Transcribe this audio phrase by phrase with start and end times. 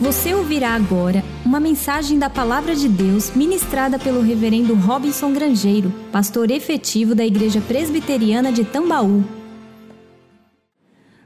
[0.00, 6.50] Você ouvirá agora uma mensagem da Palavra de Deus ministrada pelo Reverendo Robinson Grangeiro, pastor
[6.50, 9.22] efetivo da Igreja Presbiteriana de Tambaú.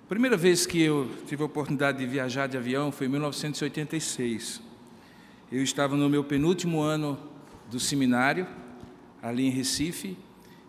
[0.08, 4.60] Primeira vez que eu tive a oportunidade de viajar de avião foi em 1986.
[5.52, 7.16] Eu estava no meu penúltimo ano
[7.70, 8.44] do seminário,
[9.22, 10.18] ali em Recife,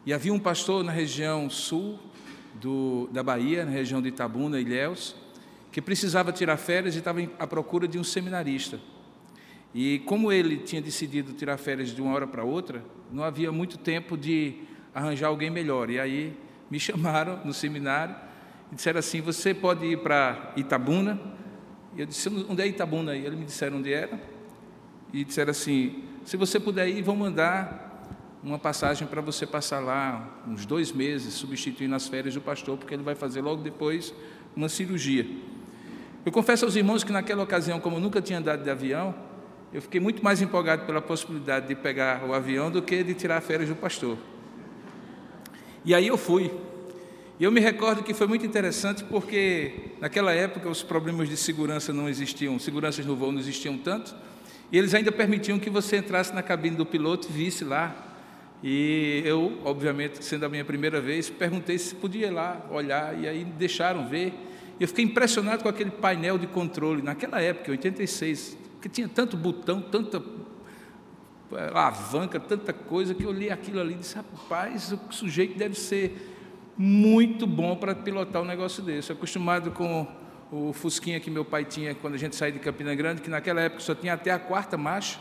[0.05, 1.97] e havia um pastor na região sul
[2.61, 5.15] do, da Bahia, na região de Itabuna, Ilhéus,
[5.75, 8.79] que precisava tirar férias e estava à procura de um seminarista.
[9.73, 13.77] E como ele tinha decidido tirar férias de uma hora para outra, não havia muito
[13.77, 14.55] tempo de
[14.93, 15.89] arranjar alguém melhor.
[15.89, 16.33] E aí
[16.71, 18.15] me chamaram no seminário
[18.71, 21.19] e disseram assim: Você pode ir para Itabuna?
[21.93, 23.13] E eu disse: Onde é Itabuna?
[23.13, 24.17] E eles me disseram onde era.
[25.11, 28.07] E disseram assim: Se você puder ir, vão mandar
[28.41, 32.93] uma passagem para você passar lá uns dois meses, substituindo as férias do pastor, porque
[32.93, 34.13] ele vai fazer logo depois
[34.55, 35.27] uma cirurgia.
[36.25, 39.13] Eu confesso aos irmãos que naquela ocasião, como eu nunca tinha andado de avião,
[39.71, 43.39] eu fiquei muito mais empolgado pela possibilidade de pegar o avião do que de tirar
[43.41, 44.17] férias do pastor.
[45.85, 46.51] E aí eu fui.
[47.39, 51.93] E eu me recordo que foi muito interessante porque naquela época os problemas de segurança
[51.93, 54.15] não existiam, seguranças no voo não existiam tanto,
[54.71, 57.95] e eles ainda permitiam que você entrasse na cabine do piloto e visse lá.
[58.63, 63.27] E eu, obviamente, sendo a minha primeira vez, perguntei se podia ir lá olhar, e
[63.27, 64.33] aí deixaram ver.
[64.79, 69.81] Eu fiquei impressionado com aquele painel de controle, naquela época, 86, que tinha tanto botão,
[69.81, 70.21] tanta
[71.53, 75.75] eh, alavanca, tanta coisa, que eu li aquilo ali e disse, rapaz, o sujeito deve
[75.75, 76.33] ser
[76.77, 79.11] muito bom para pilotar um negócio desse.
[79.11, 80.05] Acostumado com
[80.51, 83.61] o Fusquinha que meu pai tinha quando a gente saiu de Campina Grande, que naquela
[83.61, 85.19] época só tinha até a quarta marcha,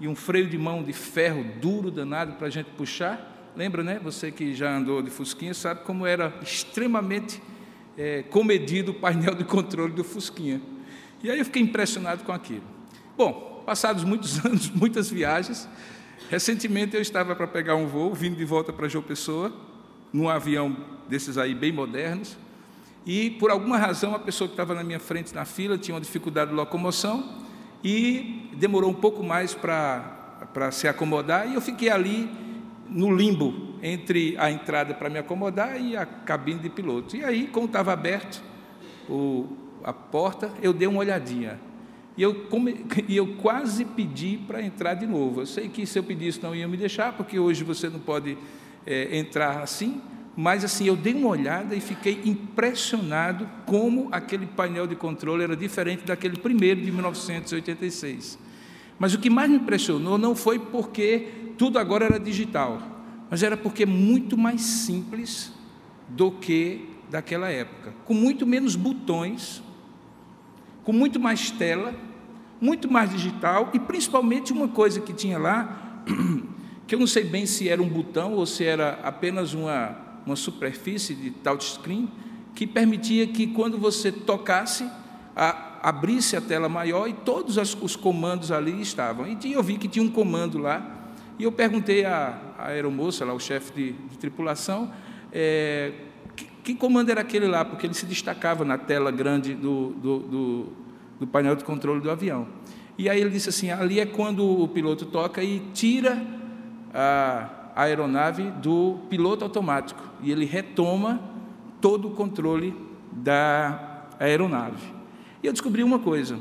[0.00, 3.52] e um freio de mão de ferro duro, danado, para a gente puxar.
[3.54, 4.00] Lembra, né?
[4.02, 7.42] Você que já andou de Fusquinha sabe como era extremamente
[8.00, 10.58] é, comedido o painel de controle do Fusquinha.
[11.22, 12.62] E aí eu fiquei impressionado com aquilo.
[13.14, 15.68] Bom, passados muitos anos, muitas viagens,
[16.30, 19.52] recentemente eu estava para pegar um voo, vindo de volta para João Pessoa,
[20.10, 20.74] num avião
[21.10, 22.38] desses aí bem modernos,
[23.04, 26.00] e por alguma razão a pessoa que estava na minha frente na fila tinha uma
[26.00, 27.38] dificuldade de locomoção
[27.84, 32.30] e demorou um pouco mais para se acomodar, e eu fiquei ali
[32.88, 37.16] no limbo entre a entrada para me acomodar e a cabine de piloto.
[37.16, 38.42] E aí, como estava aberto
[39.08, 39.46] o,
[39.82, 41.58] a porta, eu dei uma olhadinha.
[42.16, 45.40] E eu, come, e eu quase pedi para entrar de novo.
[45.40, 48.36] Eu sei que se eu pedisse não ia me deixar, porque hoje você não pode
[48.86, 50.00] é, entrar assim,
[50.36, 55.56] mas assim, eu dei uma olhada e fiquei impressionado como aquele painel de controle era
[55.56, 58.38] diferente daquele primeiro de 1986.
[58.98, 62.99] Mas o que mais me impressionou não foi porque tudo agora era digital,
[63.30, 65.52] mas era porque é muito mais simples
[66.08, 69.62] do que daquela época, com muito menos botões,
[70.82, 71.94] com muito mais tela,
[72.60, 76.02] muito mais digital e principalmente uma coisa que tinha lá,
[76.86, 80.36] que eu não sei bem se era um botão ou se era apenas uma, uma
[80.36, 82.10] superfície de touchscreen,
[82.54, 84.84] que permitia que quando você tocasse,
[85.36, 89.26] a, abrisse a tela maior e todos os comandos ali estavam.
[89.26, 90.98] E eu vi que tinha um comando lá,
[91.38, 92.38] e eu perguntei à,
[92.68, 94.92] aeromoça, lá, o chefe de, de tripulação,
[95.32, 95.92] é,
[96.36, 100.18] que, que, comando era aquele lá, porque ele se destacava na tela grande do, do,
[100.18, 100.72] do,
[101.20, 102.46] do painel de controle do avião.
[102.98, 106.22] E aí ele disse assim: ali é quando o piloto toca e tira
[106.92, 111.20] a, a aeronave do piloto automático, e ele retoma
[111.80, 112.74] todo o controle
[113.10, 114.82] da aeronave.
[115.42, 116.38] E eu descobri uma coisa: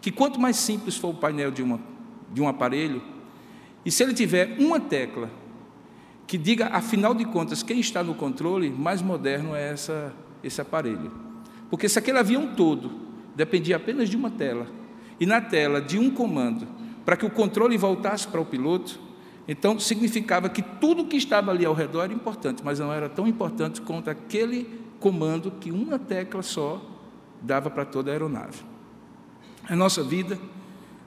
[0.00, 1.80] que quanto mais simples for o painel de, uma,
[2.32, 3.02] de um aparelho,
[3.84, 5.30] e se ele tiver uma tecla
[6.28, 10.12] que diga, afinal de contas, quem está no controle, mais moderno é essa,
[10.44, 11.10] esse aparelho.
[11.70, 12.90] Porque se aquele avião todo
[13.34, 14.66] dependia apenas de uma tela,
[15.18, 16.68] e na tela de um comando,
[17.02, 19.00] para que o controle voltasse para o piloto,
[19.48, 23.26] então significava que tudo que estava ali ao redor era importante, mas não era tão
[23.26, 24.68] importante quanto aquele
[25.00, 26.84] comando que uma tecla só
[27.40, 28.62] dava para toda a aeronave.
[29.66, 30.38] A nossa vida,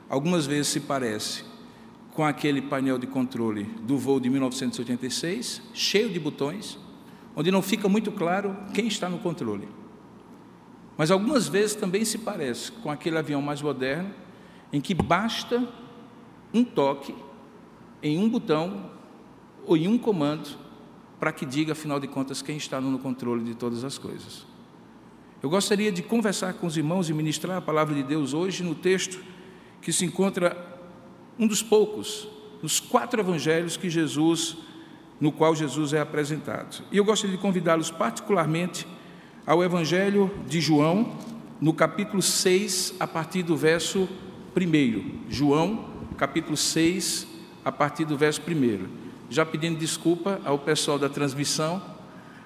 [0.09, 1.50] algumas vezes se parece
[2.13, 6.77] com aquele painel de controle do voo de 1986, cheio de botões,
[7.35, 9.67] onde não fica muito claro quem está no controle.
[10.97, 14.13] Mas algumas vezes também se parece com aquele avião mais moderno,
[14.73, 15.67] em que basta
[16.53, 17.15] um toque
[18.03, 18.91] em um botão
[19.65, 20.49] ou em um comando
[21.19, 24.45] para que diga, afinal de contas, quem está no controle de todas as coisas.
[25.41, 28.75] Eu gostaria de conversar com os irmãos e ministrar a palavra de Deus hoje no
[28.75, 29.23] texto
[29.81, 30.70] que se encontra
[31.37, 32.27] um dos poucos,
[32.61, 34.57] nos quatro evangelhos que Jesus,
[35.19, 36.83] no qual Jesus é apresentado.
[36.91, 38.87] E eu gostaria de convidá-los particularmente
[39.45, 41.17] ao evangelho de João,
[41.59, 44.09] no capítulo 6, a partir do verso
[44.55, 45.29] 1.
[45.29, 45.85] João,
[46.17, 47.27] capítulo 6,
[47.63, 48.87] a partir do verso 1.
[49.29, 51.81] Já pedindo desculpa ao pessoal da transmissão,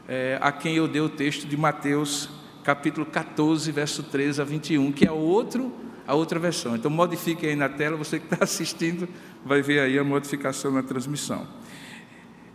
[0.08, 2.30] é, a quem eu dei o texto de Mateus,
[2.64, 5.74] capítulo 14, verso 13 a 21, que é outro,
[6.08, 6.76] a outra versão.
[6.76, 9.08] Então, modifique aí na tela, você que está assistindo
[9.44, 11.48] vai ver aí a modificação na transmissão.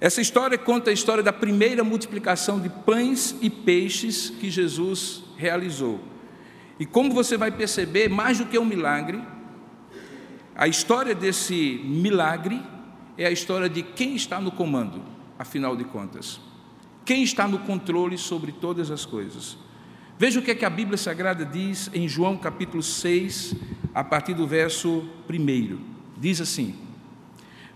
[0.00, 6.00] Essa história conta a história da primeira multiplicação de pães e peixes que Jesus realizou.
[6.79, 9.23] E como você vai perceber, mais do que um milagre,
[10.56, 12.62] a história desse milagre
[13.19, 15.03] é a história de quem está no comando,
[15.38, 16.41] afinal de contas.
[17.05, 19.58] Quem está no controle sobre todas as coisas.
[20.20, 23.55] Veja o que, é que a Bíblia Sagrada diz em João capítulo 6,
[23.94, 25.78] a partir do verso 1.
[26.19, 26.75] Diz assim: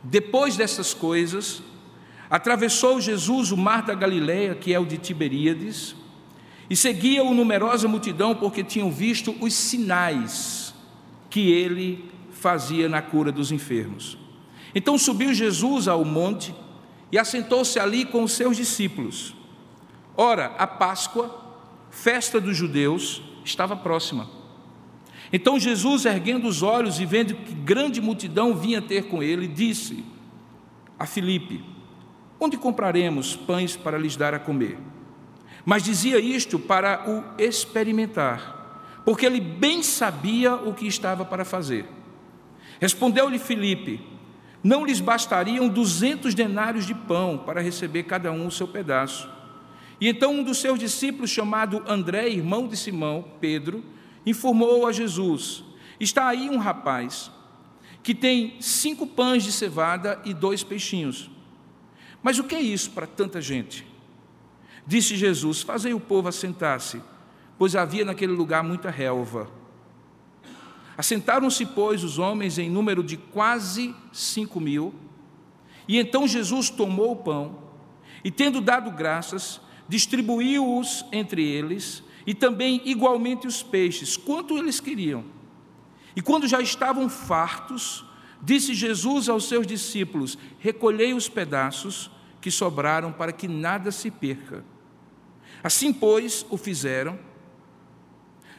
[0.02, 1.62] Depois dessas coisas,
[2.28, 5.96] atravessou Jesus o mar da Galileia, que é o de Tiberíades,
[6.68, 10.74] e seguia-o numerosa multidão, porque tinham visto os sinais
[11.30, 14.18] que ele fazia na cura dos enfermos.
[14.74, 16.54] Então subiu Jesus ao monte
[17.10, 19.34] e assentou-se ali com os seus discípulos.
[20.14, 21.43] Ora, a Páscoa,
[21.94, 24.28] festa dos judeus, estava próxima.
[25.32, 30.04] Então Jesus, erguendo os olhos e vendo que grande multidão vinha ter com ele, disse
[30.98, 31.64] a Filipe:
[32.38, 34.78] Onde compraremos pães para lhes dar a comer?
[35.64, 41.86] Mas dizia isto para o experimentar, porque ele bem sabia o que estava para fazer.
[42.80, 44.00] Respondeu-lhe Filipe:
[44.62, 49.28] Não lhes bastariam duzentos denários de pão para receber cada um o seu pedaço.
[50.00, 53.84] E então um dos seus discípulos, chamado André, irmão de Simão, Pedro,
[54.26, 55.64] informou a Jesus:
[55.98, 57.30] Está aí um rapaz
[58.02, 61.30] que tem cinco pães de cevada e dois peixinhos.
[62.22, 63.86] Mas o que é isso para tanta gente?
[64.86, 67.00] Disse Jesus: Fazei o povo assentar-se,
[67.58, 69.50] pois havia naquele lugar muita relva.
[70.96, 74.94] Assentaram-se, pois, os homens em número de quase cinco mil.
[75.88, 77.58] E então Jesus tomou o pão
[78.22, 85.24] e, tendo dado graças, distribuiu-os entre eles e também igualmente os peixes, quanto eles queriam.
[86.16, 88.04] E quando já estavam fartos,
[88.42, 92.10] disse Jesus aos seus discípulos: Recolhei os pedaços
[92.40, 94.64] que sobraram para que nada se perca.
[95.62, 97.18] Assim, pois, o fizeram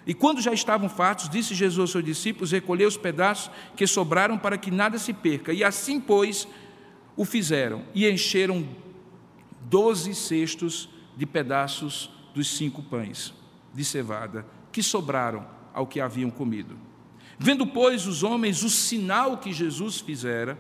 [0.05, 4.37] e quando já estavam fartos, disse Jesus aos seus discípulos: recolheu os pedaços que sobraram
[4.37, 5.51] para que nada se perca.
[5.51, 6.47] E assim, pois,
[7.15, 8.67] o fizeram e encheram
[9.61, 13.33] doze cestos de pedaços dos cinco pães
[13.73, 16.77] de cevada que sobraram ao que haviam comido.
[17.37, 20.57] Vendo, pois, os homens o sinal que Jesus fizera,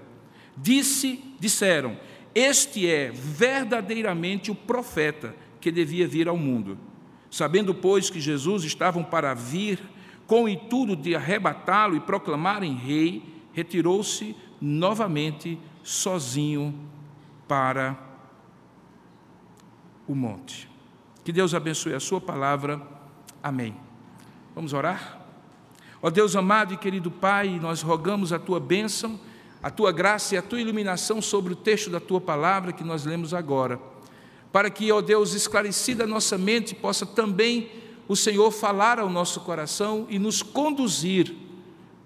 [0.57, 1.97] disse, disseram:
[2.33, 6.77] Este é verdadeiramente o profeta que devia vir ao mundo.
[7.31, 9.79] Sabendo, pois, que Jesus estavam para vir,
[10.27, 13.23] com o intuito de arrebatá-lo e proclamarem rei,
[13.53, 16.73] retirou-se novamente sozinho
[17.47, 17.97] para
[20.07, 20.69] o monte.
[21.23, 22.81] Que Deus abençoe a sua palavra.
[23.41, 23.75] Amém.
[24.53, 25.21] Vamos orar?
[26.01, 29.19] Ó Deus amado e querido Pai, nós rogamos a tua bênção,
[29.61, 33.05] a tua graça e a tua iluminação sobre o texto da tua palavra que nós
[33.05, 33.79] lemos agora
[34.55, 37.69] para que, ó Deus, esclarecida a nossa mente, possa também
[38.07, 41.35] o Senhor falar ao nosso coração e nos conduzir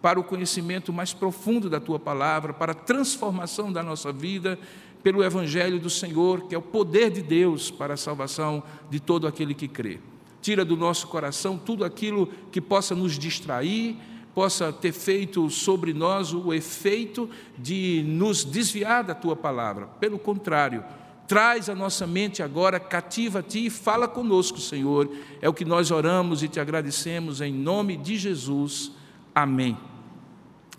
[0.02, 4.58] para o conhecimento mais profundo da tua palavra, para a transformação da nossa vida
[5.04, 9.28] pelo evangelho do Senhor, que é o poder de Deus para a salvação de todo
[9.28, 10.00] aquele que crê.
[10.42, 13.98] Tira do nosso coração tudo aquilo que possa nos distrair,
[14.34, 19.88] possa ter feito sobre nós o efeito de nos desviar da tua palavra.
[20.00, 20.84] Pelo contrário,
[21.30, 25.08] Traz a nossa mente agora cativa a Ti e fala conosco, Senhor.
[25.40, 28.92] É o que nós oramos e te agradecemos em nome de Jesus.
[29.36, 29.78] Amém.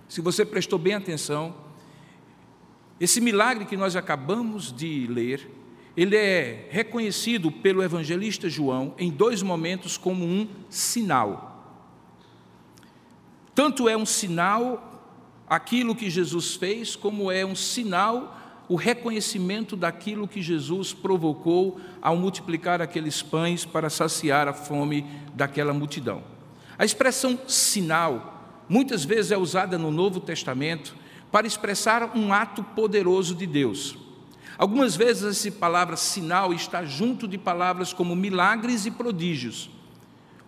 [0.09, 1.55] Se você prestou bem atenção,
[3.01, 5.51] esse milagre que nós acabamos de ler,
[5.97, 11.51] ele é reconhecido pelo evangelista João em dois momentos como um sinal.
[13.55, 14.87] Tanto é um sinal
[15.49, 18.37] aquilo que Jesus fez, como é um sinal
[18.69, 25.05] o reconhecimento daquilo que Jesus provocou ao multiplicar aqueles pães para saciar a fome
[25.35, 26.23] daquela multidão.
[26.79, 30.95] A expressão sinal muitas vezes é usada no Novo Testamento
[31.31, 33.97] para expressar um ato poderoso de Deus.
[34.59, 39.71] Algumas vezes essa palavra sinal está junto de palavras como milagres e prodígios.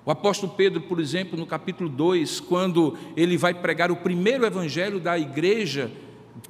[0.04, 4.98] O apóstolo Pedro, por exemplo, no capítulo 2, quando ele vai pregar o primeiro evangelho
[4.98, 5.90] da igreja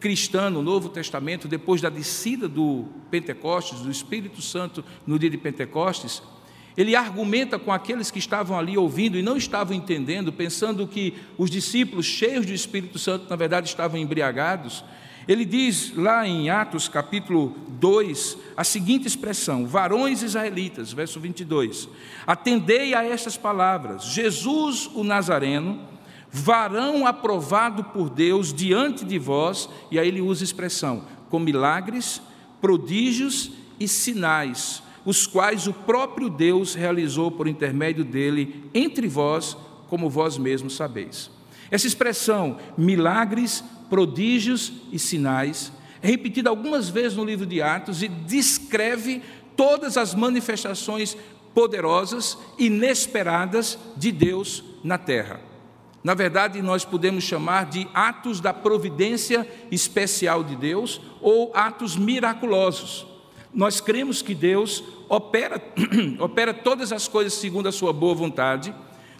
[0.00, 5.36] cristã no Novo Testamento, depois da descida do Pentecostes, do Espírito Santo no dia de
[5.36, 6.22] Pentecostes,
[6.76, 11.50] Ele argumenta com aqueles que estavam ali ouvindo e não estavam entendendo, pensando que os
[11.50, 14.84] discípulos, cheios do Espírito Santo, na verdade estavam embriagados.
[15.28, 21.88] Ele diz lá em Atos capítulo 2 a seguinte expressão: Varões israelitas, verso 22.
[22.26, 25.80] Atendei a estas palavras: Jesus o Nazareno,
[26.30, 32.20] varão aprovado por Deus diante de vós, e aí ele usa a expressão, com milagres,
[32.60, 39.56] prodígios e sinais, os quais o próprio Deus realizou por intermédio dele entre vós,
[39.88, 41.30] como vós mesmos sabeis.
[41.70, 48.08] Essa expressão, milagres, prodígios e sinais, é repetida algumas vezes no livro de Atos e
[48.08, 49.22] descreve
[49.56, 51.16] todas as manifestações
[51.54, 55.40] poderosas, inesperadas de Deus na terra.
[56.02, 63.06] Na verdade, nós podemos chamar de atos da providência especial de Deus ou atos miraculosos.
[63.52, 65.62] Nós cremos que Deus opera,
[66.18, 68.74] opera todas as coisas segundo a sua boa vontade,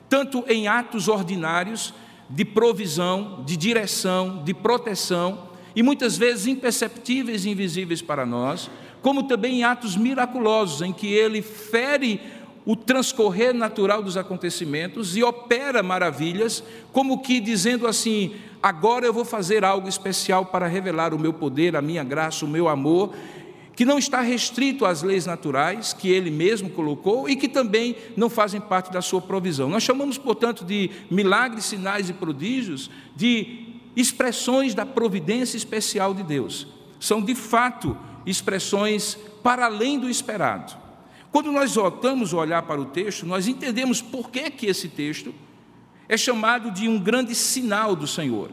[0.08, 1.92] tanto em atos ordinários
[2.28, 8.70] de provisão, de direção, de proteção, e muitas vezes imperceptíveis e invisíveis para nós,
[9.02, 12.20] como também em atos miraculosos, em que ele fere
[12.64, 16.62] o transcorrer natural dos acontecimentos e opera maravilhas,
[16.92, 21.74] como que dizendo assim: agora eu vou fazer algo especial para revelar o meu poder,
[21.74, 23.12] a minha graça, o meu amor,
[23.74, 28.28] que não está restrito às leis naturais que ele mesmo colocou e que também não
[28.28, 29.68] fazem parte da sua provisão.
[29.68, 36.66] Nós chamamos, portanto, de milagres, sinais e prodígios de expressões da providência especial de Deus.
[37.00, 40.76] São, de fato, expressões para além do esperado.
[41.30, 45.34] Quando nós voltamos a olhar para o texto, nós entendemos por que, que esse texto
[46.08, 48.50] é chamado de um grande sinal do Senhor.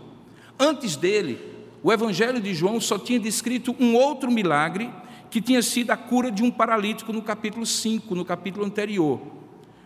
[0.58, 1.40] Antes dele,
[1.84, 4.90] o Evangelho de João só tinha descrito um outro milagre
[5.30, 9.22] que tinha sido a cura de um paralítico no capítulo 5, no capítulo anterior.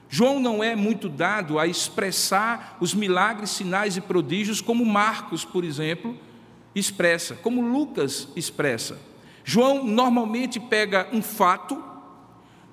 [0.10, 5.64] João não é muito dado a expressar os milagres, sinais e prodígios como Marcos, por
[5.64, 6.18] exemplo,
[6.76, 9.00] expressa, como Lucas expressa.
[9.44, 11.84] João normalmente pega um fato,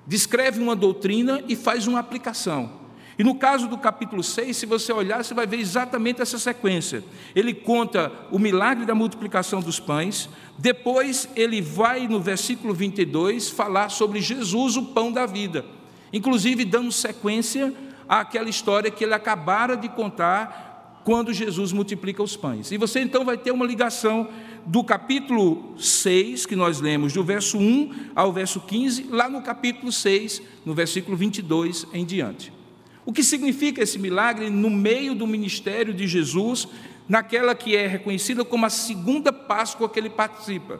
[0.05, 2.80] descreve uma doutrina e faz uma aplicação.
[3.17, 7.03] E no caso do capítulo 6, se você olhar, você vai ver exatamente essa sequência.
[7.35, 13.89] Ele conta o milagre da multiplicação dos pães, depois ele vai no versículo 22 falar
[13.89, 15.65] sobre Jesus, o pão da vida,
[16.13, 17.73] inclusive dando sequência
[18.07, 22.71] àquela história que ele acabara de contar quando Jesus multiplica os pães.
[22.71, 24.29] E você então vai ter uma ligação
[24.65, 29.91] do capítulo 6, que nós lemos, do verso 1 ao verso 15, lá no capítulo
[29.91, 32.60] 6, no versículo 22 em diante.
[33.05, 36.67] O que significa esse milagre no meio do ministério de Jesus,
[37.09, 40.79] naquela que é reconhecida como a segunda Páscoa que ele participa?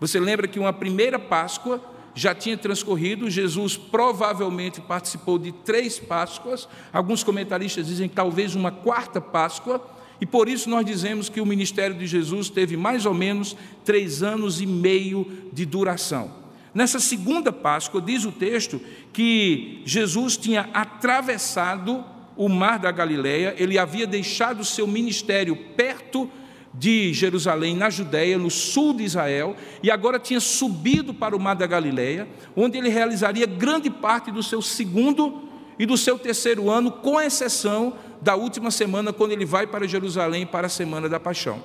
[0.00, 1.82] Você lembra que uma primeira Páscoa
[2.14, 9.20] já tinha transcorrido, Jesus provavelmente participou de três Páscoas, alguns comentaristas dizem talvez uma quarta
[9.20, 9.80] Páscoa,
[10.20, 14.22] e por isso nós dizemos que o ministério de Jesus teve mais ou menos três
[14.22, 16.47] anos e meio de duração.
[16.78, 18.80] Nessa segunda Páscoa, diz o texto
[19.12, 22.04] que Jesus tinha atravessado
[22.36, 26.30] o mar da Galileia, ele havia deixado seu ministério perto
[26.72, 31.56] de Jerusalém, na Judéia, no sul de Israel, e agora tinha subido para o mar
[31.56, 35.48] da Galileia, onde ele realizaria grande parte do seu segundo
[35.80, 40.46] e do seu terceiro ano, com exceção da última semana, quando ele vai para Jerusalém
[40.46, 41.60] para a semana da paixão.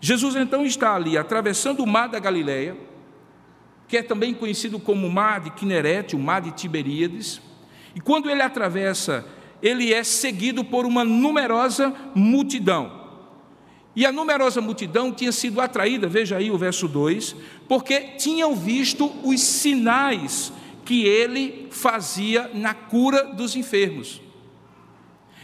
[0.00, 2.76] Jesus então está ali atravessando o mar da Galileia,
[3.90, 7.40] que é também conhecido como mar de Quinerete, o mar de Tiberíades.
[7.92, 9.26] E quando ele atravessa,
[9.60, 13.00] ele é seguido por uma numerosa multidão.
[13.96, 17.34] E a numerosa multidão tinha sido atraída, veja aí o verso 2,
[17.66, 20.52] porque tinham visto os sinais
[20.84, 24.22] que ele fazia na cura dos enfermos.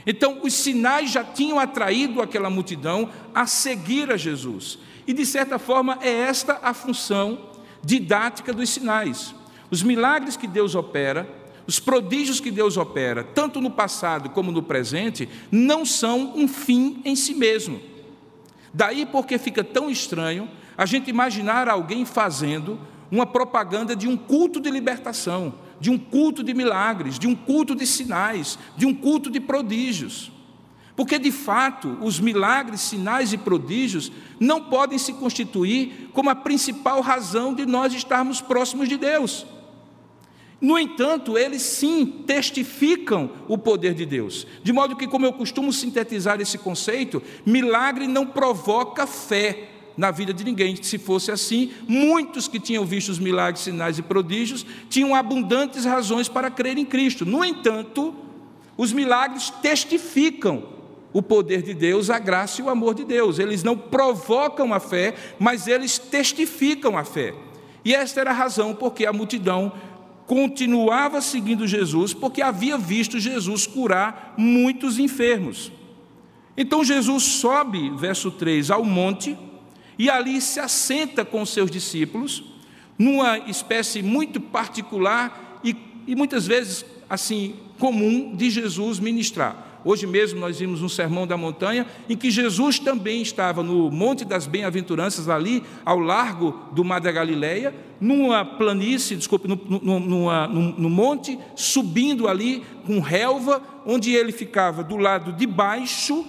[0.07, 4.79] Então, os sinais já tinham atraído aquela multidão a seguir a Jesus.
[5.05, 7.56] E, de certa forma, é esta a função
[7.87, 9.33] didática dos sinais.
[9.71, 11.27] Os milagres que Deus opera,
[11.67, 17.01] os prodígios que Deus opera, tanto no passado como no presente, não são um fim
[17.05, 17.81] em si mesmo.
[18.75, 22.79] Daí porque fica tão estranho a gente imaginar alguém fazendo
[23.11, 27.75] uma propaganda de um culto de libertação, de um culto de milagres, de um culto
[27.75, 30.33] de sinais, de um culto de prodígios.
[30.97, 34.11] Porque, de fato, os milagres, sinais e prodígios
[34.41, 39.47] não podem se constituir como a principal razão de nós estarmos próximos de Deus.
[40.59, 44.47] No entanto, eles sim testificam o poder de Deus.
[44.63, 50.33] De modo que, como eu costumo sintetizar esse conceito, milagre não provoca fé, na vida
[50.33, 50.77] de ninguém.
[50.77, 56.29] Se fosse assim, muitos que tinham visto os milagres, sinais e prodígios tinham abundantes razões
[56.29, 57.25] para crer em Cristo.
[57.25, 58.15] No entanto,
[58.77, 60.76] os milagres testificam
[61.13, 63.39] o poder de Deus, a graça e o amor de Deus.
[63.39, 67.35] Eles não provocam a fé, mas eles testificam a fé.
[67.85, 69.73] E esta era a razão porque a multidão
[70.27, 75.71] continuava seguindo Jesus, porque havia visto Jesus curar muitos enfermos.
[76.57, 79.37] Então Jesus sobe, verso 3, ao monte
[79.99, 82.45] e ali se assenta com seus discípulos,
[82.99, 89.66] numa espécie muito particular e, e muitas vezes assim comum de Jesus ministrar.
[89.87, 94.25] Hoje mesmo nós vimos um sermão da montanha em que Jesus também estava no Monte
[94.25, 100.49] das Bem-aventuranças, ali ao largo do Mar da Galileia, numa planície, desculpe, no, no, numa,
[100.49, 106.27] monte, subindo ali com relva, onde ele ficava do lado de baixo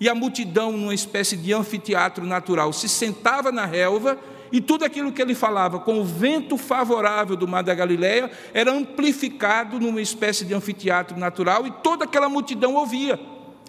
[0.00, 4.18] e a multidão, numa espécie de anfiteatro natural, se sentava na relva
[4.52, 8.72] e tudo aquilo que ele falava com o vento favorável do mar da Galileia era
[8.72, 13.18] amplificado numa espécie de anfiteatro natural e toda aquela multidão ouvia.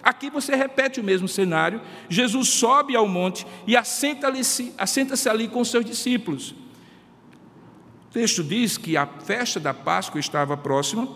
[0.02, 1.80] Aqui você repete o mesmo cenário.
[2.08, 6.54] Jesus sobe ao monte e assenta-se assenta ali com seus discípulos.
[8.08, 11.08] O texto diz que a festa da Páscoa estava próxima.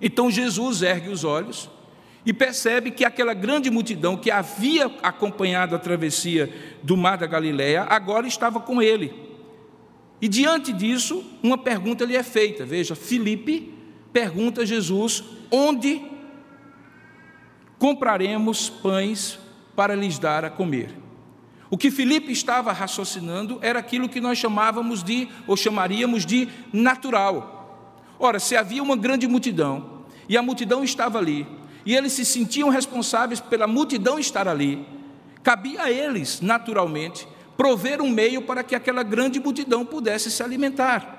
[0.00, 1.68] Então Jesus ergue os olhos
[2.24, 7.86] e percebe que aquela grande multidão que havia acompanhado a travessia do mar da Galiléia
[7.88, 9.12] agora estava com ele.
[10.20, 12.64] E diante disso, uma pergunta lhe é feita.
[12.66, 13.72] Veja, Filipe
[14.12, 16.02] pergunta a Jesus: onde
[17.78, 19.38] compraremos pães
[19.74, 21.00] para lhes dar a comer?
[21.70, 27.56] O que Filipe estava raciocinando era aquilo que nós chamávamos de, ou chamaríamos de natural.
[28.18, 31.46] Ora, se havia uma grande multidão, e a multidão estava ali,
[31.84, 34.86] e eles se sentiam responsáveis pela multidão estar ali,
[35.42, 41.18] cabia a eles, naturalmente, prover um meio para que aquela grande multidão pudesse se alimentar.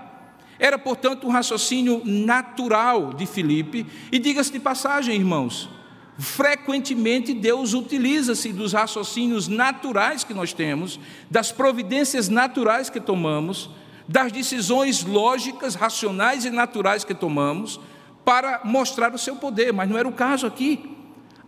[0.57, 5.67] Era, portanto, um raciocínio natural de Filipe, e diga-se de passagem, irmãos,
[6.19, 13.71] frequentemente Deus utiliza-se dos raciocínios naturais que nós temos, das providências naturais que tomamos,
[14.07, 17.79] das decisões lógicas, racionais e naturais que tomamos,
[18.31, 20.95] para mostrar o seu poder, mas não era o caso aqui.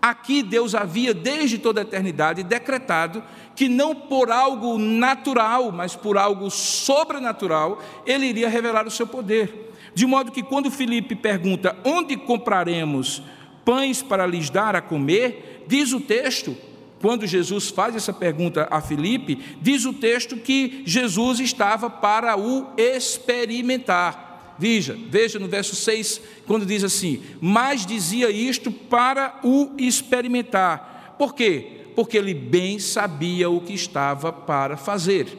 [0.01, 3.23] Aqui Deus havia, desde toda a eternidade, decretado
[3.55, 9.71] que não por algo natural, mas por algo sobrenatural, ele iria revelar o seu poder.
[9.95, 13.23] De modo que quando Felipe pergunta onde compraremos
[13.63, 16.53] pães para lhes dar a comer, diz o texto,
[17.01, 22.67] quando Jesus faz essa pergunta a Felipe, diz o texto que Jesus estava para o
[22.75, 24.32] experimentar.
[24.57, 31.15] Veja, veja no verso 6, quando diz assim: Mas dizia isto para o experimentar.
[31.17, 31.85] Por quê?
[31.95, 35.37] Porque ele bem sabia o que estava para fazer.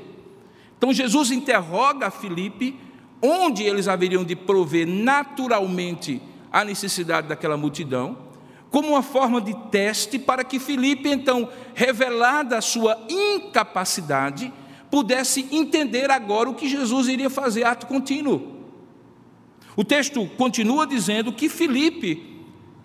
[0.76, 2.76] Então Jesus interroga Filipe
[3.26, 6.20] onde eles haveriam de prover naturalmente
[6.52, 8.18] a necessidade daquela multidão,
[8.70, 14.52] como uma forma de teste para que Filipe, então, revelada a sua incapacidade,
[14.90, 18.53] pudesse entender agora o que Jesus iria fazer ato contínuo.
[19.76, 22.34] O texto continua dizendo que Filipe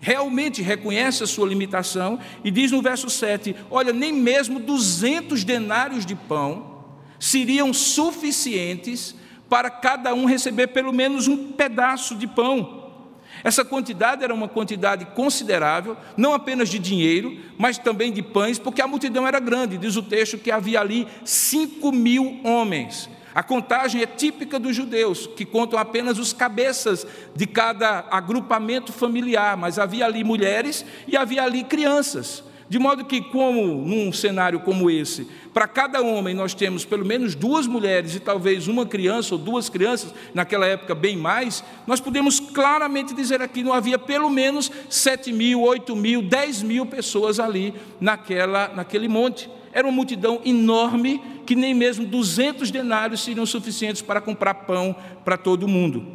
[0.00, 6.04] realmente reconhece a sua limitação e diz no verso 7: Olha, nem mesmo 200 denários
[6.04, 6.84] de pão
[7.18, 9.14] seriam suficientes
[9.48, 12.80] para cada um receber pelo menos um pedaço de pão.
[13.44, 18.82] Essa quantidade era uma quantidade considerável, não apenas de dinheiro, mas também de pães, porque
[18.82, 19.78] a multidão era grande.
[19.78, 23.08] Diz o texto que havia ali cinco mil homens.
[23.34, 29.56] A contagem é típica dos judeus, que contam apenas os cabeças de cada agrupamento familiar,
[29.56, 32.42] mas havia ali mulheres e havia ali crianças.
[32.70, 37.34] De modo que, como num cenário como esse, para cada homem nós temos pelo menos
[37.34, 42.38] duas mulheres e talvez uma criança ou duas crianças, naquela época bem mais, nós podemos
[42.38, 47.74] claramente dizer aqui: não havia pelo menos sete mil, oito mil, dez mil pessoas ali
[48.00, 49.50] naquela, naquele monte.
[49.72, 55.36] Era uma multidão enorme que nem mesmo 200 denários seriam suficientes para comprar pão para
[55.36, 56.06] todo mundo.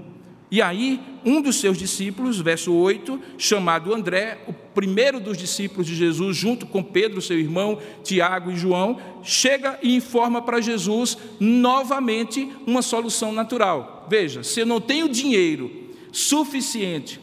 [0.49, 5.93] E aí, um dos seus discípulos, verso 8, chamado André, o primeiro dos discípulos de
[5.93, 12.49] Jesus, junto com Pedro, seu irmão, Tiago e João, chega e informa para Jesus novamente
[12.65, 14.07] uma solução natural.
[14.09, 15.69] Veja, se eu não tenho dinheiro
[16.13, 17.19] suficiente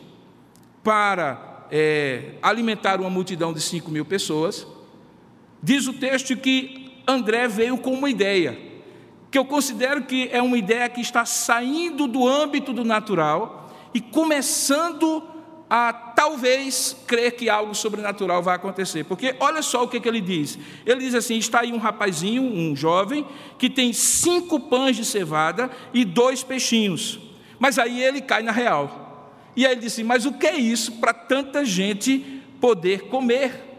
[0.84, 4.66] para é, alimentar uma multidão de 5 mil pessoas,
[5.62, 8.58] Diz o texto que André veio com uma ideia,
[9.30, 14.00] que eu considero que é uma ideia que está saindo do âmbito do natural e
[14.00, 15.22] começando
[15.68, 19.04] a talvez crer que algo sobrenatural vai acontecer.
[19.04, 20.58] Porque olha só o que, que ele diz.
[20.84, 25.70] Ele diz assim: está aí um rapazinho, um jovem, que tem cinco pães de cevada
[25.94, 27.18] e dois peixinhos.
[27.58, 29.30] Mas aí ele cai na real.
[29.56, 32.18] E aí ele disse: Mas o que é isso para tanta gente
[32.60, 33.72] poder comer?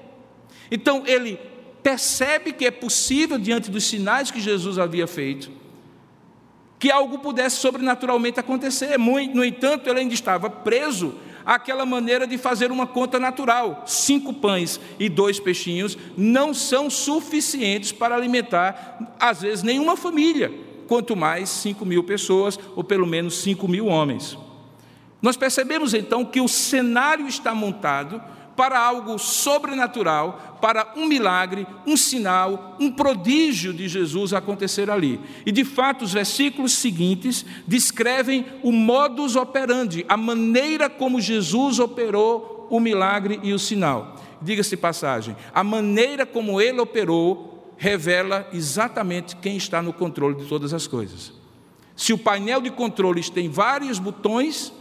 [0.71, 1.39] Então ele
[1.84, 5.52] percebe que é possível, diante dos sinais que Jesus havia feito,
[6.80, 8.98] que algo pudesse sobrenaturalmente acontecer.
[8.98, 11.13] No entanto, ele ainda estava preso
[11.46, 13.84] àquela maneira de fazer uma conta natural.
[13.86, 20.52] Cinco pães e dois peixinhos não são suficientes para alimentar, às vezes, nenhuma família,
[20.88, 24.38] quanto mais cinco mil pessoas, ou pelo menos cinco mil homens.
[25.22, 28.22] Nós percebemos então que o cenário está montado
[28.55, 35.19] para algo sobrenatural, para um milagre, um sinal, um prodígio de Jesus acontecer ali.
[35.45, 42.67] E de fato, os versículos seguintes descrevem o modus operandi, a maneira como Jesus operou
[42.69, 44.15] o milagre e o sinal.
[44.41, 50.73] Diga-se passagem, a maneira como ele operou revela exatamente quem está no controle de todas
[50.73, 51.33] as coisas.
[51.95, 54.73] Se o painel de controles tem vários botões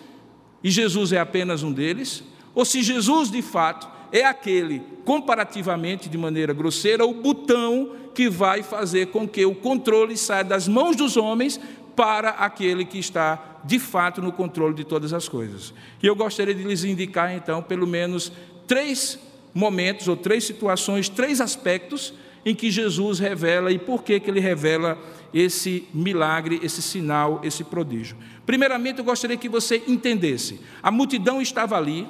[0.63, 2.23] e Jesus é apenas um deles,
[2.55, 8.63] ou se Jesus de fato é aquele, comparativamente de maneira grosseira, o botão que vai
[8.63, 11.59] fazer com que o controle saia das mãos dos homens
[11.97, 15.73] para aquele que está de fato no controle de todas as coisas.
[16.03, 18.31] E eu gostaria de lhes indicar então pelo menos
[18.67, 19.19] três
[19.55, 22.13] momentos ou três situações, três aspectos
[22.45, 24.99] em que Jesus revela e por que, que ele revela
[25.33, 28.17] esse milagre, esse sinal, esse prodígio.
[28.45, 32.09] Primeiramente, eu gostaria que você entendesse: a multidão estava ali,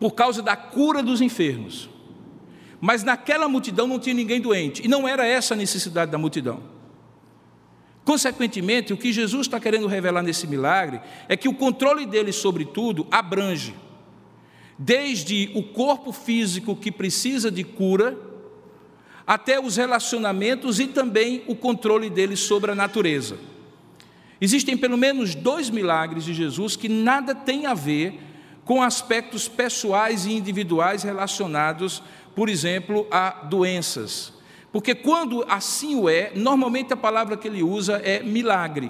[0.00, 1.90] por causa da cura dos enfermos.
[2.80, 6.62] Mas naquela multidão não tinha ninguém doente, e não era essa a necessidade da multidão.
[8.02, 12.64] Consequentemente, o que Jesus está querendo revelar nesse milagre é que o controle dele sobre
[12.64, 13.74] tudo abrange,
[14.78, 18.18] desde o corpo físico que precisa de cura,
[19.26, 23.38] até os relacionamentos e também o controle dele sobre a natureza.
[24.40, 28.29] Existem pelo menos dois milagres de Jesus que nada têm a ver
[28.70, 32.00] com aspectos pessoais e individuais relacionados,
[32.36, 34.32] por exemplo, a doenças.
[34.70, 38.88] Porque quando assim o é, normalmente a palavra que ele usa é milagre.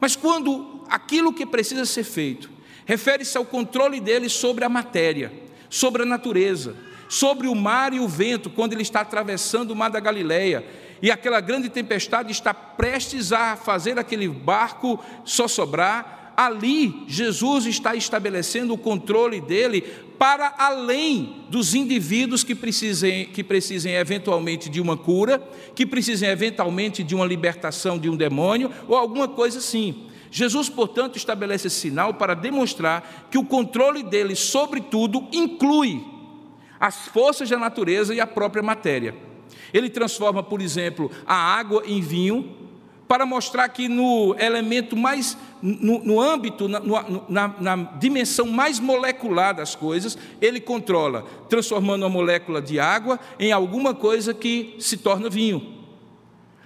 [0.00, 2.50] Mas quando aquilo que precisa ser feito
[2.84, 5.32] refere-se ao controle dele sobre a matéria,
[5.68, 6.74] sobre a natureza,
[7.08, 10.66] sobre o mar e o vento, quando ele está atravessando o mar da Galileia,
[11.00, 17.94] e aquela grande tempestade está prestes a fazer aquele barco só sobrar, ali Jesus está
[17.94, 19.82] estabelecendo o controle dele
[20.18, 25.38] para além dos indivíduos que precisem, que precisem eventualmente de uma cura,
[25.74, 30.06] que precisem eventualmente de uma libertação de um demônio ou alguma coisa assim.
[30.30, 36.02] Jesus, portanto, estabelece esse sinal para demonstrar que o controle dele sobre tudo inclui
[36.78, 39.14] as forças da natureza e a própria matéria.
[39.74, 42.59] Ele transforma, por exemplo, a água em vinho,
[43.10, 46.78] para mostrar que no elemento mais, no, no âmbito, na,
[47.28, 53.50] na, na, dimensão mais molecular das coisas, ele controla, transformando a molécula de água em
[53.50, 55.74] alguma coisa que se torna vinho.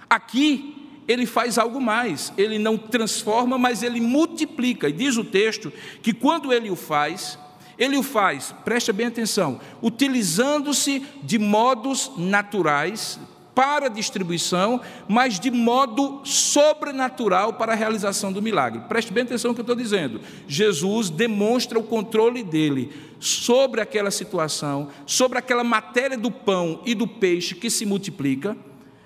[0.07, 4.87] Aqui, ele faz algo mais, ele não transforma, mas ele multiplica.
[4.87, 7.39] E diz o texto que quando ele o faz,
[7.75, 13.19] ele o faz, preste bem atenção, utilizando-se de modos naturais,
[13.55, 18.81] para distribuição, mas de modo sobrenatural para a realização do milagre.
[18.89, 20.19] Preste bem atenção no que eu estou dizendo.
[20.45, 27.07] Jesus demonstra o controle dele sobre aquela situação, sobre aquela matéria do pão e do
[27.07, 28.57] peixe que se multiplica,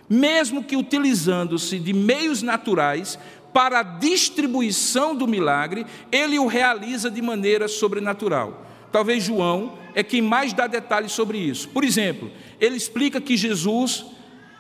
[0.10, 3.20] mesmo que utilizando-se de meios naturais
[3.54, 8.66] para a distribuição do milagre, ele o realiza de maneira sobrenatural.
[8.92, 11.70] Talvez João é quem mais dá detalhes sobre isso.
[11.70, 14.06] Por exemplo, ele explica que Jesus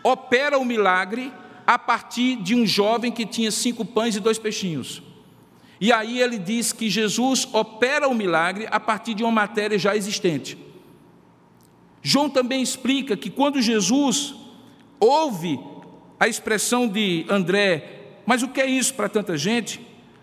[0.03, 1.31] opera o milagre
[1.65, 5.03] a partir de um jovem que tinha cinco pães e dois peixinhos.
[5.79, 9.95] E aí ele diz que Jesus opera o milagre a partir de uma matéria já
[9.95, 10.57] existente.
[12.01, 14.33] João também explica que quando Jesus
[14.99, 15.59] ouve
[16.19, 19.79] a expressão de André, mas o que é isso para tanta gente?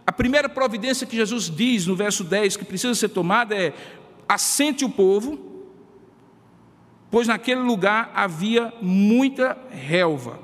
[0.07, 3.73] A primeira providência que Jesus diz no verso 10 que precisa ser tomada é:
[4.29, 5.56] assente o povo
[7.16, 10.38] pois naquele lugar havia muita relva.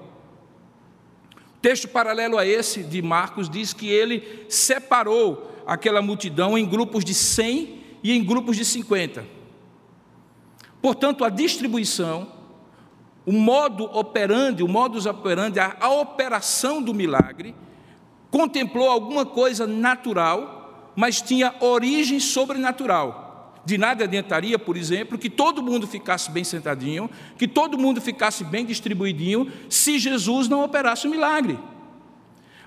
[1.61, 7.13] Texto paralelo a esse de Marcos diz que ele separou aquela multidão em grupos de
[7.13, 9.23] 100 e em grupos de 50.
[10.81, 12.33] Portanto, a distribuição,
[13.27, 17.55] o modo operandi, o modus operandi, a, a operação do milagre,
[18.31, 20.63] contemplou alguma coisa natural
[20.95, 23.22] mas tinha origem sobrenatural.
[23.65, 28.43] De nada adiantaria, por exemplo, que todo mundo ficasse bem sentadinho, que todo mundo ficasse
[28.43, 31.59] bem distribuidinho, se Jesus não operasse o milagre.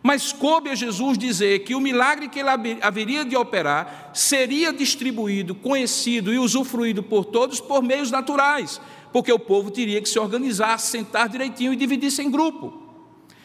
[0.01, 2.49] Mas coube a Jesus dizer que o milagre que ele
[2.81, 8.79] haveria de operar seria distribuído, conhecido e usufruído por todos por meios naturais,
[9.12, 12.84] porque o povo teria que se organizar, sentar direitinho e dividir-se em grupo.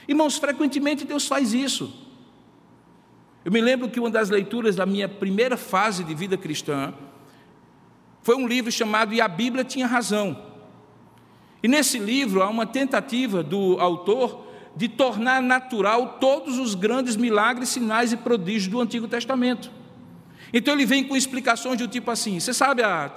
[0.06, 2.08] Irmãos, frequentemente Deus faz isso.
[3.44, 6.92] Eu me lembro que uma das leituras da minha primeira fase de vida cristã,
[8.22, 10.36] foi um livro chamado E a Bíblia Tinha Razão.
[11.62, 17.70] E nesse livro há uma tentativa do autor de tornar natural todos os grandes milagres,
[17.70, 19.70] sinais e prodígios do Antigo Testamento.
[20.52, 23.10] Então ele vem com explicações do tipo assim: você sabe a,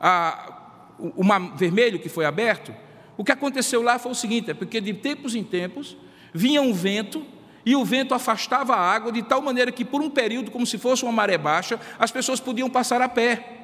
[0.00, 0.52] a,
[0.98, 2.74] o mar vermelho que foi aberto?
[3.16, 5.96] O que aconteceu lá foi o seguinte: é porque de tempos em tempos
[6.32, 7.24] vinha um vento
[7.64, 10.78] e o vento afastava a água de tal maneira que, por um período, como se
[10.78, 13.59] fosse uma maré baixa, as pessoas podiam passar a pé.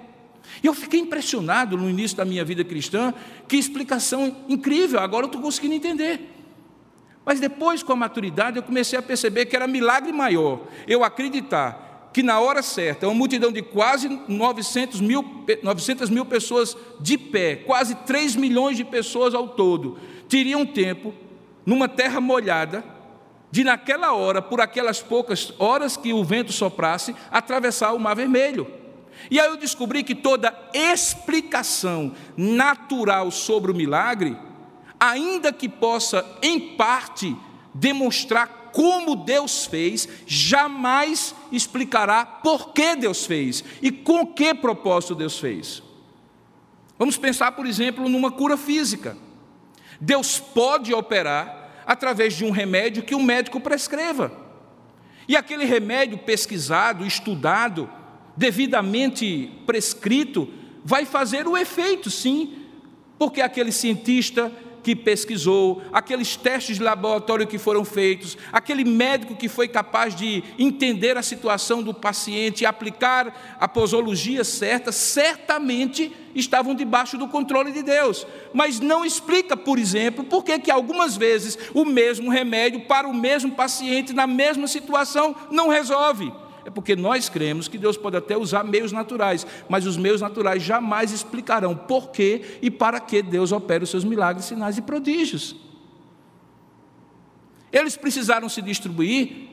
[0.62, 3.12] E eu fiquei impressionado no início da minha vida cristã,
[3.48, 6.32] que explicação incrível, agora eu estou conseguindo entender.
[7.24, 11.86] Mas depois, com a maturidade, eu comecei a perceber que era milagre maior eu acreditar
[12.16, 15.22] que na hora certa, uma multidão de quase 900 mil,
[15.62, 21.12] 900 mil pessoas de pé, quase 3 milhões de pessoas ao todo, teriam tempo,
[21.66, 22.82] numa terra molhada,
[23.50, 28.66] de naquela hora, por aquelas poucas horas que o vento soprasse, atravessar o Mar Vermelho.
[29.30, 34.36] E aí eu descobri que toda explicação natural sobre o milagre,
[34.98, 37.36] ainda que possa, em parte,
[37.74, 45.38] demonstrar como Deus fez, jamais explicará por que Deus fez e com que propósito Deus
[45.38, 45.82] fez.
[46.98, 49.16] Vamos pensar, por exemplo, numa cura física.
[50.00, 54.32] Deus pode operar através de um remédio que um médico prescreva.
[55.28, 57.90] E aquele remédio pesquisado, estudado,
[58.36, 60.48] devidamente prescrito,
[60.84, 62.52] vai fazer o efeito, sim,
[63.18, 64.52] porque aquele cientista
[64.86, 70.44] que pesquisou, aqueles testes de laboratório que foram feitos, aquele médico que foi capaz de
[70.56, 77.72] entender a situação do paciente e aplicar a posologia certa, certamente estavam debaixo do controle
[77.72, 78.24] de Deus.
[78.54, 83.12] Mas não explica, por exemplo, por que, que algumas vezes o mesmo remédio para o
[83.12, 86.32] mesmo paciente na mesma situação não resolve.
[86.66, 90.60] É porque nós cremos que Deus pode até usar meios naturais, mas os meios naturais
[90.60, 95.54] jamais explicarão por que e para que Deus opera os seus milagres, sinais e prodígios.
[97.72, 99.48] Eles precisaram se distribuir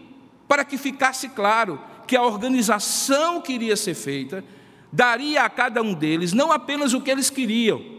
[0.48, 4.44] para que ficasse claro que a organização que iria ser feita
[4.92, 7.93] daria a cada um deles não apenas o que eles queriam,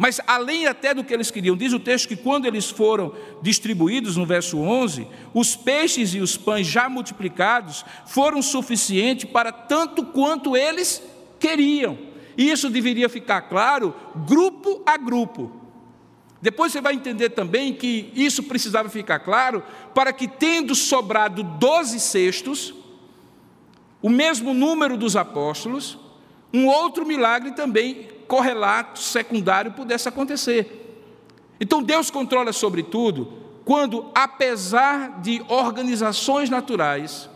[0.00, 4.16] mas além até do que eles queriam, diz o texto que quando eles foram distribuídos,
[4.16, 10.56] no verso 11, os peixes e os pães já multiplicados foram suficientes para tanto quanto
[10.56, 11.02] eles
[11.38, 11.98] queriam.
[12.34, 13.94] E isso deveria ficar claro
[14.26, 15.52] grupo a grupo.
[16.40, 19.62] Depois você vai entender também que isso precisava ficar claro
[19.94, 22.72] para que, tendo sobrado doze cestos,
[24.00, 25.98] o mesmo número dos apóstolos,
[26.54, 30.86] um outro milagre também correlato secundário pudesse acontecer.
[31.60, 33.32] Então Deus controla sobre tudo
[33.64, 37.28] quando, apesar de organizações naturais,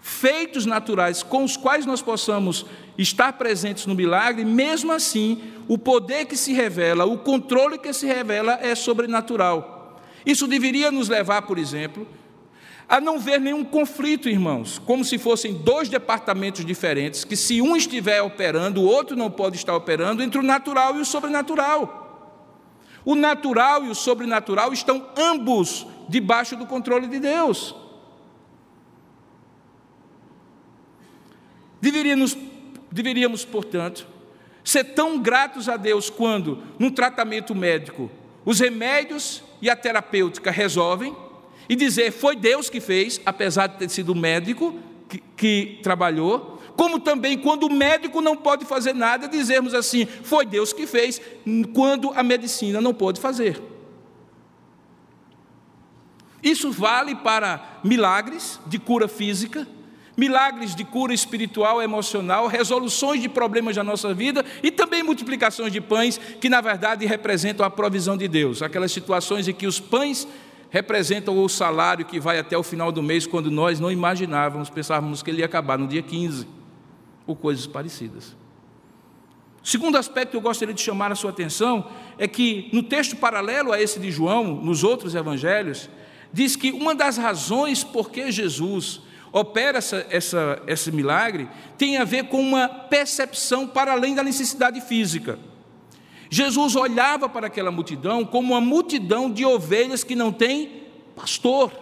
[0.00, 2.64] feitos naturais com os quais nós possamos
[2.96, 8.06] estar presentes no milagre, mesmo assim, o poder que se revela, o controle que se
[8.06, 10.00] revela é sobrenatural.
[10.24, 12.06] Isso deveria nos levar, por exemplo,
[12.90, 17.76] a não ver nenhum conflito, irmãos, como se fossem dois departamentos diferentes, que se um
[17.76, 22.40] estiver operando, o outro não pode estar operando, entre o natural e o sobrenatural.
[23.04, 27.76] O natural e o sobrenatural estão ambos debaixo do controle de Deus.
[31.80, 32.36] Deveríamos,
[32.90, 34.04] deveríamos, portanto,
[34.64, 38.10] ser tão gratos a Deus quando, num tratamento médico,
[38.44, 41.14] os remédios e a terapêutica resolvem,
[41.70, 44.76] e dizer foi Deus que fez, apesar de ter sido o médico
[45.08, 50.44] que, que trabalhou, como também quando o médico não pode fazer nada, dizermos assim, foi
[50.44, 51.20] Deus que fez,
[51.72, 53.62] quando a medicina não pode fazer.
[56.42, 59.64] Isso vale para milagres de cura física,
[60.16, 65.80] milagres de cura espiritual, emocional, resoluções de problemas da nossa vida e também multiplicações de
[65.80, 70.26] pães, que na verdade representam a provisão de Deus, aquelas situações em que os pães
[70.70, 75.22] representam o salário que vai até o final do mês, quando nós não imaginávamos, pensávamos
[75.22, 76.46] que ele ia acabar no dia 15,
[77.26, 78.36] ou coisas parecidas.
[79.62, 83.72] Segundo aspecto que eu gostaria de chamar a sua atenção é que, no texto paralelo
[83.72, 85.90] a esse de João, nos outros evangelhos,
[86.32, 89.02] diz que uma das razões por que Jesus
[89.32, 94.80] opera essa, essa, esse milagre tem a ver com uma percepção para além da necessidade
[94.80, 95.38] física.
[96.30, 100.84] Jesus olhava para aquela multidão como uma multidão de ovelhas que não tem
[101.16, 101.72] pastor.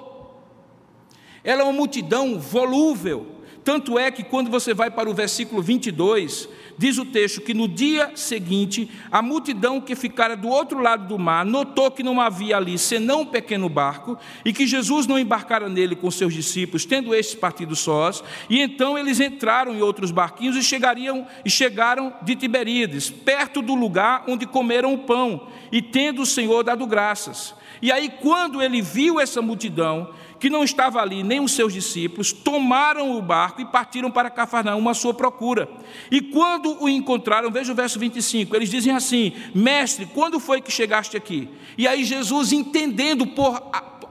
[1.44, 3.26] Ela é uma multidão volúvel.
[3.62, 7.66] Tanto é que quando você vai para o versículo 22, Diz o texto que no
[7.66, 12.56] dia seguinte, a multidão que ficara do outro lado do mar notou que não havia
[12.56, 17.12] ali senão um pequeno barco e que Jesus não embarcara nele com seus discípulos, tendo
[17.12, 22.36] estes partido sós, e então eles entraram em outros barquinhos e chegariam e chegaram de
[22.36, 27.56] Tiberíades, perto do lugar onde comeram o pão, e tendo o Senhor dado graças.
[27.82, 32.32] E aí quando ele viu essa multidão, que não estava ali nem os seus discípulos,
[32.32, 35.68] tomaram o barco e partiram para Cafarnaum à sua procura.
[36.10, 40.70] E quando o encontraram, veja o verso 25, eles dizem assim: Mestre, quando foi que
[40.70, 41.48] chegaste aqui?
[41.76, 43.62] E aí Jesus, entendendo por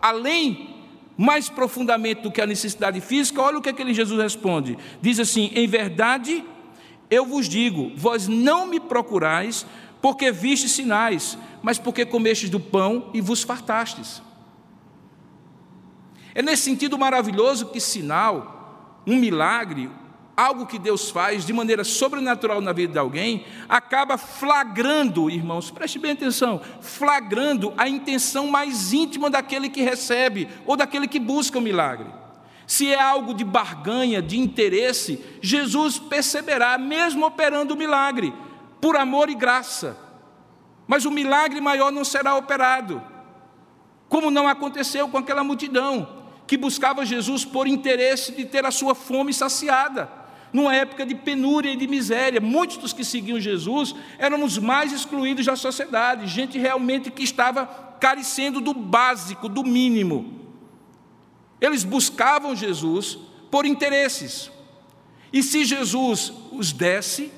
[0.02, 0.76] além
[1.18, 4.78] mais profundamente do que a necessidade física, olha o que aquele Jesus responde.
[5.02, 6.44] Diz assim: Em verdade,
[7.10, 9.66] eu vos digo, vós não me procurais
[10.02, 14.22] porque vistes sinais, mas porque comestes do pão e vos fartastes.
[16.38, 19.90] É nesse sentido maravilhoso que sinal, um milagre,
[20.36, 25.98] algo que Deus faz de maneira sobrenatural na vida de alguém, acaba flagrando, irmãos, preste
[25.98, 31.62] bem atenção, flagrando a intenção mais íntima daquele que recebe ou daquele que busca o
[31.62, 32.06] milagre.
[32.68, 38.32] Se é algo de barganha, de interesse, Jesus perceberá, mesmo operando o milagre,
[38.80, 39.98] por amor e graça.
[40.86, 43.02] Mas o milagre maior não será operado,
[44.08, 46.17] como não aconteceu com aquela multidão
[46.48, 50.10] que buscava Jesus por interesse de ter a sua fome saciada.
[50.54, 54.94] Numa época de penúria e de miséria, muitos dos que seguiam Jesus eram os mais
[54.94, 57.66] excluídos da sociedade, gente realmente que estava
[58.00, 60.34] carecendo do básico, do mínimo.
[61.60, 63.18] Eles buscavam Jesus
[63.52, 64.50] por interesses.
[65.34, 67.32] E se Jesus os desse,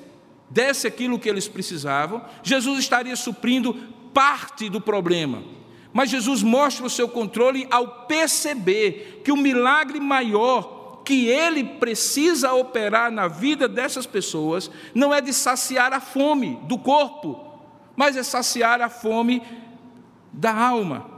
[0.49, 3.73] desse aquilo que eles precisavam, Jesus estaria suprindo
[4.13, 5.58] parte do problema.
[5.91, 12.53] Mas Jesus mostra o seu controle ao perceber que o milagre maior que ele precisa
[12.53, 17.43] operar na vida dessas pessoas não é de saciar a fome do corpo,
[17.95, 19.41] mas é saciar a fome
[20.31, 21.09] da alma.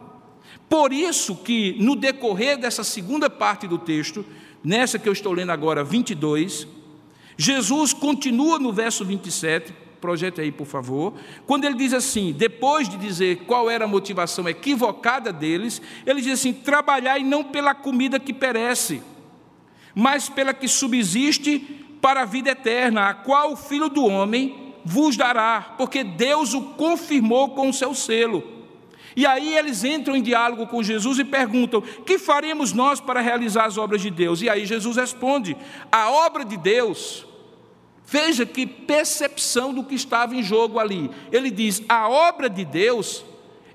[0.69, 4.25] Por isso que no decorrer dessa segunda parte do texto,
[4.63, 6.65] nessa que eu estou lendo agora, 22,
[7.35, 11.13] Jesus continua no verso 27, projete aí, por favor.
[11.45, 16.33] Quando ele diz assim, depois de dizer qual era a motivação equivocada deles, ele diz
[16.33, 19.01] assim: trabalhai não pela comida que perece,
[19.93, 21.59] mas pela que subsiste
[22.01, 26.61] para a vida eterna, a qual o Filho do Homem vos dará, porque Deus o
[26.73, 28.43] confirmou com o seu selo.
[29.15, 33.65] E aí eles entram em diálogo com Jesus e perguntam: que faremos nós para realizar
[33.65, 34.41] as obras de Deus?
[34.41, 35.55] E aí Jesus responde:
[35.91, 37.25] a obra de Deus
[38.11, 41.09] Veja que percepção do que estava em jogo ali.
[41.31, 43.23] Ele diz: a obra de Deus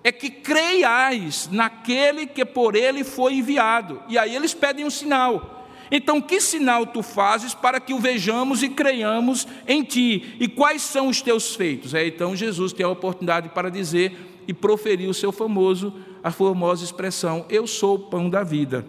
[0.04, 4.02] é que creiais naquele que por ele foi enviado.
[4.06, 5.66] E aí eles pedem um sinal.
[5.90, 10.36] Então, que sinal tu fazes para que o vejamos e creiamos em ti?
[10.38, 11.94] E quais são os teus feitos?
[11.94, 14.14] É, então Jesus tem a oportunidade para dizer
[14.46, 18.84] e proferir o seu famoso, a famosa expressão: Eu sou o pão da vida.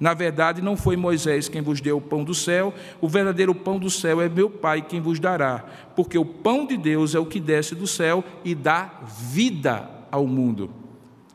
[0.00, 3.78] Na verdade, não foi Moisés quem vos deu o pão do céu, o verdadeiro pão
[3.78, 5.62] do céu é meu Pai quem vos dará,
[5.94, 10.26] porque o pão de Deus é o que desce do céu e dá vida ao
[10.26, 10.70] mundo.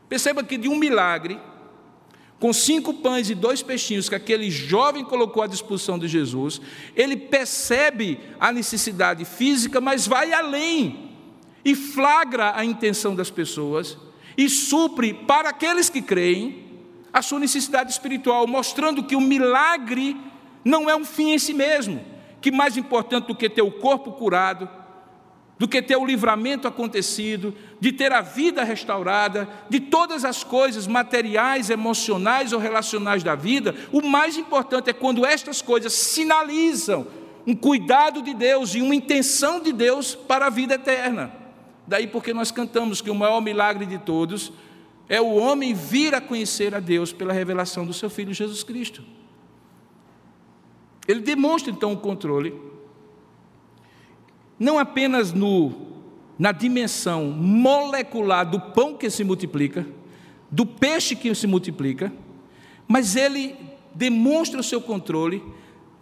[0.08, 1.38] Perceba que de um milagre,
[2.40, 6.60] com cinco pães e dois peixinhos que aquele jovem colocou à disposição de Jesus,
[6.96, 11.12] ele percebe a necessidade física, mas vai além
[11.64, 13.96] e flagra a intenção das pessoas
[14.36, 16.65] e supre para aqueles que creem
[17.16, 20.14] a sua necessidade espiritual, mostrando que o milagre
[20.62, 22.04] não é um fim em si mesmo,
[22.42, 24.68] que mais importante do que ter o corpo curado,
[25.58, 30.86] do que ter o livramento acontecido, de ter a vida restaurada, de todas as coisas
[30.86, 37.06] materiais, emocionais ou relacionais da vida, o mais importante é quando estas coisas sinalizam
[37.46, 41.32] um cuidado de Deus e uma intenção de Deus para a vida eterna.
[41.86, 44.52] Daí porque nós cantamos que o maior milagre de todos
[45.08, 49.02] é o homem vir a conhecer a Deus pela revelação do seu Filho Jesus Cristo.
[51.06, 52.54] Ele demonstra então o controle,
[54.58, 55.72] não apenas no,
[56.38, 59.86] na dimensão molecular do pão que se multiplica,
[60.50, 62.12] do peixe que se multiplica,
[62.88, 63.54] mas ele
[63.94, 65.42] demonstra o seu controle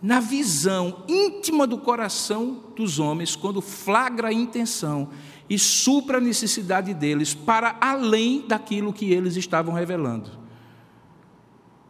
[0.01, 5.09] na visão íntima do coração dos homens, quando flagra a intenção
[5.49, 10.31] e supra a necessidade deles para além daquilo que eles estavam revelando.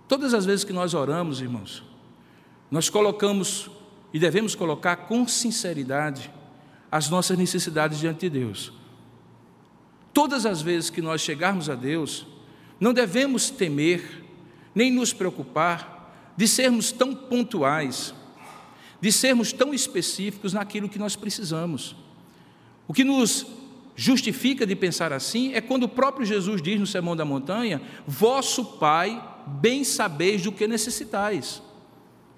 [0.08, 1.82] Todas as vezes que nós oramos, irmãos,
[2.70, 3.70] nós colocamos
[4.12, 6.30] e devemos colocar com sinceridade
[6.90, 8.72] as nossas necessidades diante de Deus.
[10.12, 12.26] Todas as vezes que nós chegarmos a Deus,
[12.78, 14.24] não devemos temer,
[14.74, 18.14] nem nos preocupar de sermos tão pontuais,
[19.00, 21.96] de sermos tão específicos naquilo que nós precisamos.
[22.86, 23.46] O que nos
[23.96, 28.64] justifica de pensar assim é quando o próprio Jesus diz no Sermão da Montanha: Vosso
[28.64, 31.62] Pai bem sabeis do que necessitais.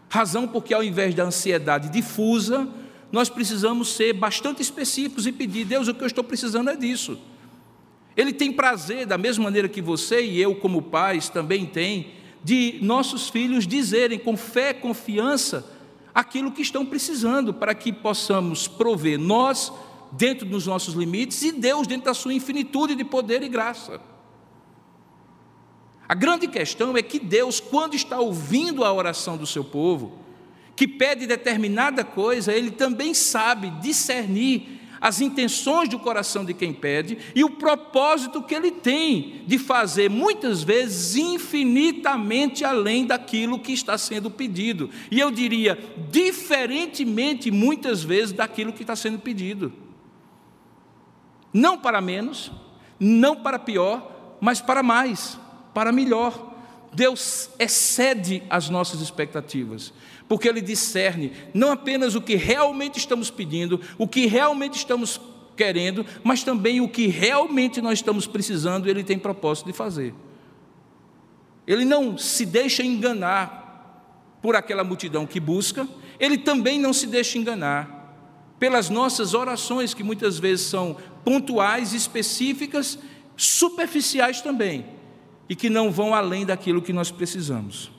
[0.09, 2.69] Razão porque, ao invés da ansiedade difusa,
[3.11, 7.19] nós precisamos ser bastante específicos e pedir: Deus, o que eu estou precisando é disso.
[8.17, 12.79] Ele tem prazer, da mesma maneira que você e eu, como pais, também tem, de
[12.81, 15.71] nossos filhos dizerem com fé, confiança,
[16.15, 19.71] aquilo que estão precisando, para que possamos prover nós
[20.13, 24.01] dentro dos nossos limites e Deus dentro da sua infinitude de poder e graça.
[26.09, 30.19] A grande questão é que Deus, quando está ouvindo a oração do seu povo,
[30.77, 37.19] que pede determinada coisa, ele também sabe discernir as intenções do coração de quem pede
[37.35, 43.99] e o propósito que ele tem de fazer, muitas vezes, infinitamente além daquilo que está
[43.99, 44.91] sendo pedido.
[45.11, 45.79] E eu diria,
[46.11, 49.73] diferentemente, muitas vezes, daquilo que está sendo pedido.
[51.57, 52.53] Não para menos,
[53.01, 55.39] não para pior, mas para mais
[55.73, 56.55] para melhor.
[56.93, 59.91] Deus excede as nossas expectativas,
[60.29, 65.19] porque Ele discerne não apenas o que realmente estamos pedindo, o que realmente estamos
[65.57, 70.13] querendo, mas também o que realmente nós estamos precisando, Ele tem propósito de fazer.
[71.67, 75.89] Ele não se deixa enganar por aquela multidão que busca,
[76.21, 77.97] Ele também não se deixa enganar
[78.59, 80.97] pelas nossas orações, que muitas vezes são
[81.27, 82.97] pontuais, específicas,
[83.37, 84.87] superficiais também
[85.49, 87.91] e que não vão além daquilo que nós precisamos.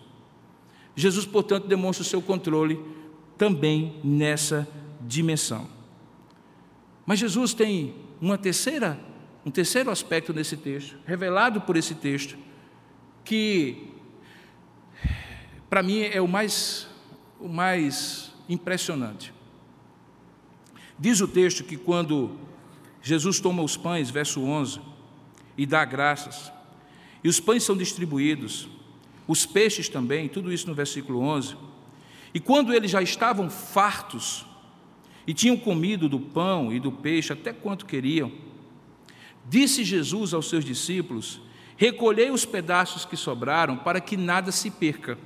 [0.96, 2.80] Jesus, portanto, demonstra o seu controle
[3.38, 4.66] também nessa
[5.02, 5.68] dimensão.
[7.06, 8.98] Mas Jesus tem uma terceira,
[9.46, 12.38] um terceiro aspecto nesse texto, revelado por esse texto,
[13.26, 13.90] que
[15.70, 16.88] para mim é o mais,
[17.42, 19.34] o mais impressionante.
[20.98, 22.47] Diz o texto que quando
[23.08, 24.82] Jesus toma os pães, verso 11,
[25.58, 26.52] e dá graças,
[27.24, 28.68] e os pães são distribuídos,
[29.26, 31.56] os peixes também, tudo isso no versículo 11.
[32.34, 34.46] E quando eles já estavam fartos
[35.26, 38.30] e tinham comido do pão e do peixe até quanto queriam,
[39.50, 41.40] disse Jesus aos seus discípulos:
[41.78, 45.18] Recolhei os pedaços que sobraram para que nada se perca.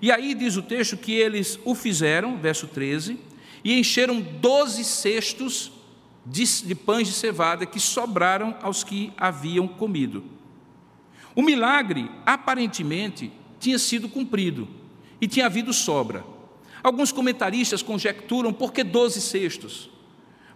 [0.00, 3.18] E aí diz o texto que eles o fizeram, verso 13,
[3.64, 5.72] e encheram doze cestos
[6.26, 10.24] de, pães de cevada que sobraram aos que haviam comido.
[11.34, 14.66] O milagre, aparentemente, tinha sido cumprido
[15.20, 16.24] e tinha havido sobra.
[16.82, 19.90] Alguns comentaristas conjecturam por que 12 cestos?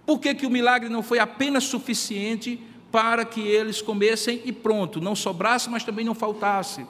[0.04, 2.60] Por que, que o milagre não foi apenas suficiente
[2.90, 6.84] para que eles comessem e pronto, não sobrasse, mas também não faltasse?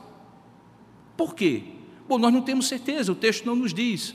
[1.16, 1.64] Por quê?
[2.08, 4.14] Bom, nós não temos certeza, o texto não nos diz.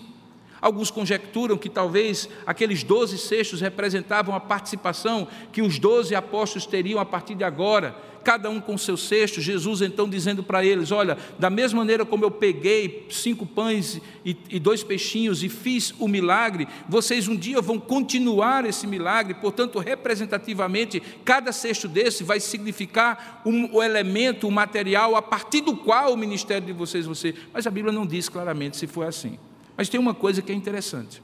[0.66, 7.00] Alguns conjecturam que talvez aqueles doze cestos representavam a participação que os doze apóstolos teriam
[7.00, 9.40] a partir de agora, cada um com seu cesto.
[9.40, 14.60] Jesus então dizendo para eles: Olha, da mesma maneira como eu peguei cinco pães e,
[14.60, 19.36] dois peixinhos e fiz o milagre, vocês um dia vão continuar esse milagre.
[19.36, 25.76] Portanto, representativamente, cada cesto desse vai significar um, o elemento, o material a partir do
[25.76, 27.36] qual o ministério de vocês ser.
[27.54, 29.38] Mas a Bíblia não diz claramente se foi assim.
[29.76, 31.22] Mas tem uma coisa que é interessante,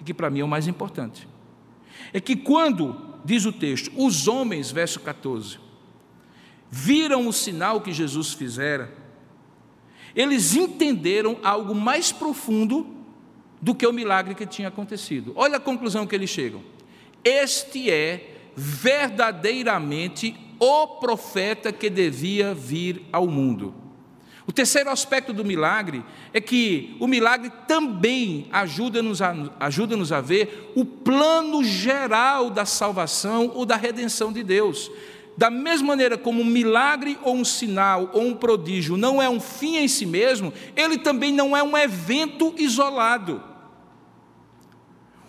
[0.00, 1.26] e que para mim é o mais importante.
[2.12, 5.58] É que quando, diz o texto, os homens, verso 14,
[6.70, 8.92] viram o sinal que Jesus fizera,
[10.14, 12.86] eles entenderam algo mais profundo
[13.60, 15.32] do que o milagre que tinha acontecido.
[15.36, 16.62] Olha a conclusão que eles chegam.
[17.22, 23.74] Este é verdadeiramente o profeta que devia vir ao mundo.
[24.50, 30.20] O terceiro aspecto do milagre é que o milagre também ajuda-nos a, ajuda -nos a
[30.20, 34.90] ver o plano geral da salvação ou da redenção de Deus.
[35.36, 39.38] Da mesma maneira como um milagre ou um sinal ou um prodígio não é um
[39.38, 43.49] fim em si mesmo, ele também não é um evento isolado.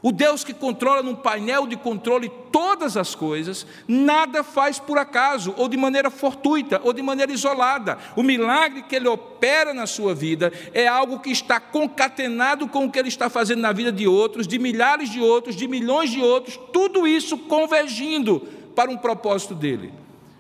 [0.04, 5.54] O Deus que controla num painel de controle todas as coisas, nada faz por acaso,
[5.58, 8.00] ou de maneira fortuita, ou de maneira isolada.
[8.16, 12.92] O milagre que ele opera na sua vida é algo que está concatenado com o
[12.92, 16.20] que ele está fazendo na vida de outros, de milhares de outros, de milhões de
[16.20, 18.40] outros, tudo isso convergindo
[18.76, 19.94] para um propósito dele.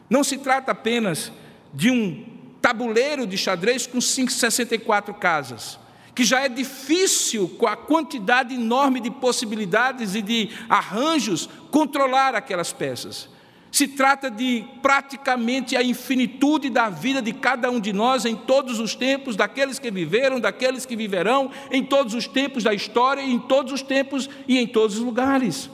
[0.09, 1.31] Não se trata apenas
[1.71, 2.25] de um
[2.59, 5.79] tabuleiro de xadrez com 64 casas
[6.13, 12.73] que já é difícil, com a quantidade enorme de possibilidades e de arranjos, controlar aquelas
[12.73, 13.29] peças.
[13.71, 18.79] Se trata de praticamente a infinitude da vida de cada um de nós em todos
[18.79, 23.39] os tempos, daqueles que viveram, daqueles que viverão, em todos os tempos da história, em
[23.39, 25.69] todos os tempos e em todos os lugares.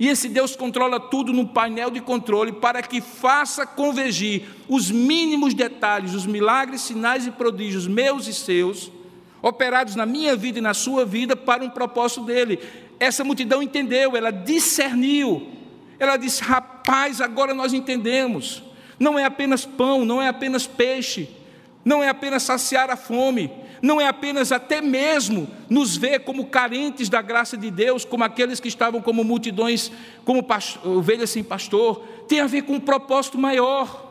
[0.00, 5.54] E esse Deus controla tudo no painel de controle para que faça convergir os mínimos
[5.54, 8.90] detalhes, os milagres, sinais e prodígios meus e seus,
[9.42, 12.58] operados na minha vida e na sua vida, para um propósito dele.
[12.98, 15.60] Essa multidão entendeu, ela discerniu
[16.00, 18.62] ela disse: Rapaz, agora nós entendemos.
[18.98, 21.28] Não é apenas pão, não é apenas peixe,
[21.84, 27.08] não é apenas saciar a fome, não é apenas até mesmo nos ver como carentes
[27.08, 29.90] da graça de Deus, como aqueles que estavam como multidões,
[30.24, 30.46] como
[30.84, 34.09] ovelhas sem pastor, tem a ver com um propósito maior.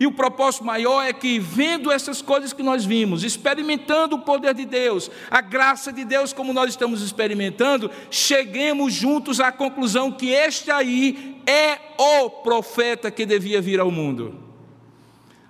[0.00, 4.54] E o propósito maior é que, vendo essas coisas que nós vimos, experimentando o poder
[4.54, 10.28] de Deus, a graça de Deus, como nós estamos experimentando, cheguemos juntos à conclusão que
[10.28, 14.38] este aí é o profeta que devia vir ao mundo.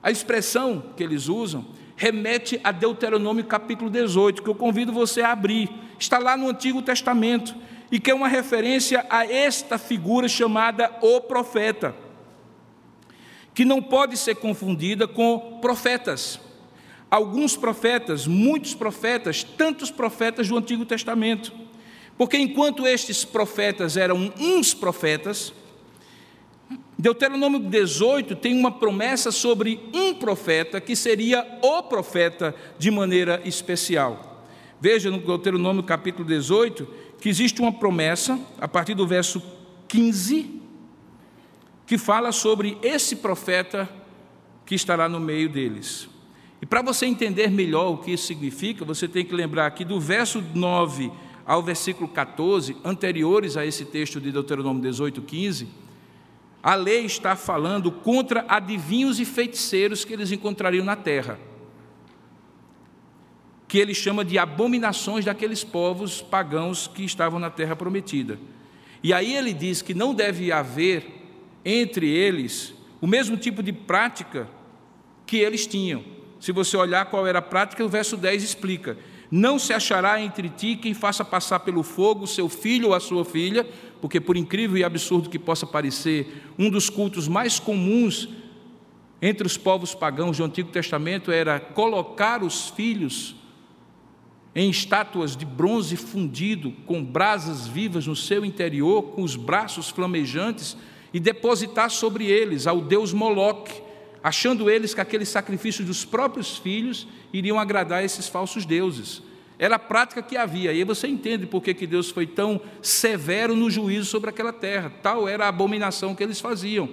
[0.03, 5.33] A expressão que eles usam remete a Deuteronômio capítulo 18, que eu convido você a
[5.33, 5.69] abrir.
[5.99, 7.55] Está lá no Antigo Testamento
[7.93, 12.08] e que é uma referência a esta figura chamada o profeta
[13.59, 16.39] que não pode ser confundida com profetas.
[17.11, 21.53] Alguns profetas, muitos profetas, tantos profetas do Antigo Testamento.
[22.17, 25.53] Porque enquanto estes profetas eram uns profetas,
[26.97, 34.47] Deuteronômio 18 tem uma promessa sobre um profeta que seria o profeta de maneira especial.
[34.81, 36.87] Veja no Deuteronômio capítulo 18
[37.21, 39.43] que existe uma promessa, a partir do verso
[39.89, 40.58] 15,
[41.89, 43.89] que fala sobre esse profeta
[44.67, 46.07] que estará no meio deles.
[46.61, 49.99] E para você entender melhor o que isso significa, você tem que lembrar que do
[49.99, 51.11] verso 9
[51.47, 55.67] ao versículo 14, anteriores a esse texto de Deuteronômio 18, 15,
[56.63, 61.41] a lei está falando contra adivinhos e feiticeiros que eles encontrariam na terra,
[63.67, 68.39] que ele chama de abominações daqueles povos pagãos que estavam na terra prometida.
[69.03, 71.18] E aí ele diz que não deve haver
[71.65, 74.49] entre eles o mesmo tipo de prática
[75.27, 76.03] que eles tinham.
[76.41, 78.97] Se você olhar qual era a prática, o verso 10 explica:
[79.31, 83.25] Não se achará entre ti quem faça passar pelo fogo seu filho ou a sua
[83.25, 83.67] filha,
[84.01, 88.29] porque, por incrível e absurdo que possa parecer, um dos cultos mais comuns
[89.21, 93.35] entre os povos pagãos do Antigo Testamento era colocar os filhos
[94.55, 100.77] em estátuas de bronze fundido, com brasas vivas no seu interior, com os braços flamejantes
[101.13, 103.83] e depositar sobre eles ao deus Moloque,
[104.23, 109.23] achando eles que aqueles sacrifícios dos próprios filhos iriam agradar esses falsos deuses.
[109.59, 113.57] Era a prática que havia, e aí você entende por que Deus foi tão severo
[113.57, 116.89] no juízo sobre aquela terra, tal era a abominação que eles faziam.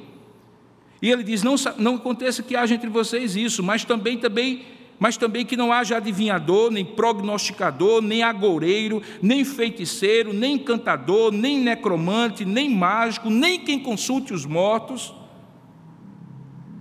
[1.02, 4.66] E ele diz: não, não aconteça que haja entre vocês isso, mas também, também
[5.00, 11.60] mas também que não haja adivinhador, nem prognosticador, nem agoureiro, nem feiticeiro, nem encantador, nem
[11.60, 15.14] necromante, nem mágico, nem quem consulte os mortos.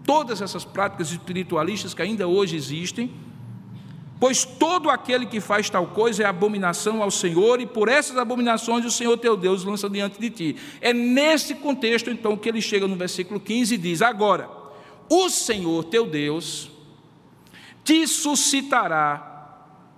[0.05, 3.11] Todas essas práticas espiritualistas que ainda hoje existem,
[4.21, 8.85] pois todo aquele que faz tal coisa é abominação ao Senhor, e por essas abominações
[8.85, 10.57] o Senhor teu Deus lança diante de ti.
[10.81, 14.49] É nesse contexto, então, que ele chega no versículo 15 e diz: Agora,
[15.11, 16.74] o Senhor teu Deus
[17.85, 19.33] te suscitará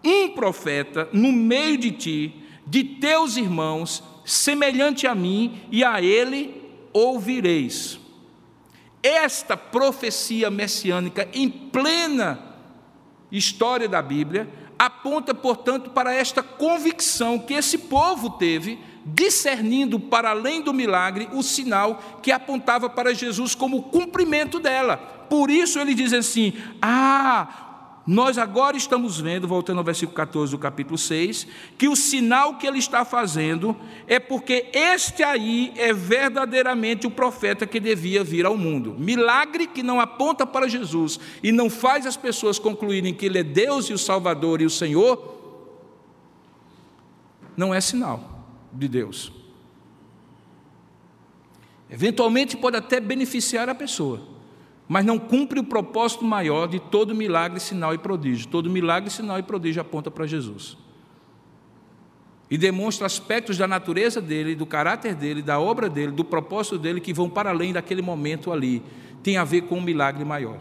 [0.05, 2.34] um profeta no meio de ti,
[2.66, 6.62] de teus irmãos, semelhante a mim, e a ele
[6.93, 7.99] ouvireis.
[9.03, 12.43] Esta profecia messiânica em plena
[13.30, 20.61] história da Bíblia aponta, portanto, para esta convicção que esse povo teve, discernindo para além
[20.61, 24.97] do milagre o sinal que apontava para Jesus como cumprimento dela.
[25.30, 27.65] Por isso ele diz assim: Ah,
[28.07, 31.44] nós agora estamos vendo, voltando ao versículo 14 do capítulo 6,
[31.76, 33.76] que o sinal que ele está fazendo
[34.07, 38.94] é porque este aí é verdadeiramente o profeta que devia vir ao mundo.
[38.96, 43.42] Milagre que não aponta para Jesus e não faz as pessoas concluírem que ele é
[43.42, 45.34] Deus e o Salvador e o Senhor,
[47.57, 49.32] não é sinal de Deus.
[51.90, 54.36] Eventualmente pode até beneficiar a pessoa
[54.89, 58.49] mas não cumpre o propósito maior de todo milagre, sinal e prodígio.
[58.49, 60.76] Todo milagre, sinal e prodígio aponta para Jesus.
[62.49, 67.01] E demonstra aspectos da natureza dele, do caráter dele, da obra dele, do propósito dele
[67.01, 68.82] que vão para além daquele momento ali.
[69.22, 70.59] Tem a ver com um milagre maior.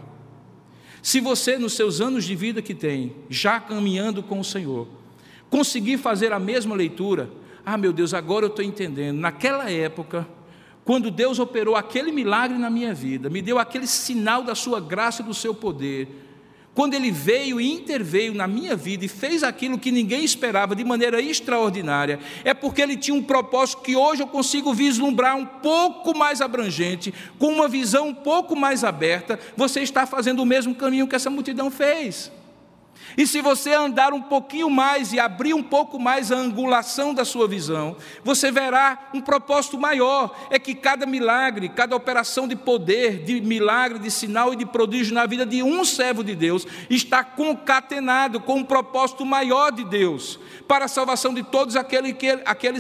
[1.04, 4.88] Se você, nos seus anos de vida que tem, já caminhando com o Senhor,
[5.52, 7.30] conseguir fazer a mesma leitura,
[7.64, 9.20] ah, meu Deus, agora eu estou entendendo.
[9.20, 10.28] Naquela época,
[10.86, 15.24] quando Deus operou aquele milagre na minha vida, me deu aquele sinal da sua graça
[15.24, 16.08] e do seu poder,
[16.76, 20.84] quando Ele veio e interveio na minha vida e fez aquilo que ninguém esperava de
[20.84, 26.16] maneira extraordinária, é porque Ele tinha um propósito que hoje eu consigo vislumbrar um pouco
[26.16, 29.40] mais abrangente, com uma visão um pouco mais aberta.
[29.58, 32.32] Você está fazendo o mesmo caminho que essa multidão fez.
[33.18, 37.24] E se você andar um pouquinho mais e abrir um pouco mais a angulação da
[37.24, 43.24] sua visão, você verá um propósito maior: é que cada milagre, cada operação de poder,
[43.24, 47.24] de milagre, de sinal e de prodígio na vida de um servo de Deus está
[47.24, 52.16] concatenado com um propósito maior de Deus, para a salvação de todos aqueles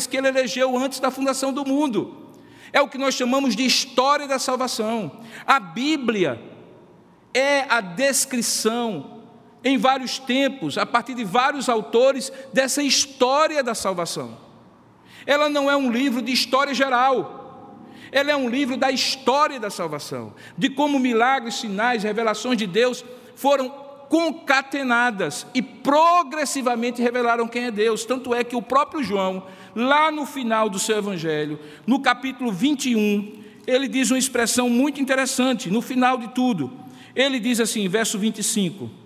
[0.08, 2.26] que, ele elegeu antes da fundação do mundo.
[2.74, 5.20] É o que nós chamamos de história da salvação.
[5.48, 6.42] A Bíblia
[7.34, 9.15] é a descrição
[9.66, 14.38] em vários tempos, a partir de vários autores, dessa história da salvação.
[15.26, 19.72] Ela não é um livro de história geral, ela é um livro da história da
[19.72, 23.04] salvação, de como milagres, sinais, revelações de Deus
[23.36, 23.70] foram
[24.08, 28.06] concatenadas e progressivamente revelaram quem é Deus.
[28.06, 33.44] Tanto é que o próprio João, lá no final do seu evangelho, no capítulo 21,
[33.66, 36.72] ele diz uma expressão muito interessante, no final de tudo.
[37.16, 39.05] Ele diz assim, verso 25: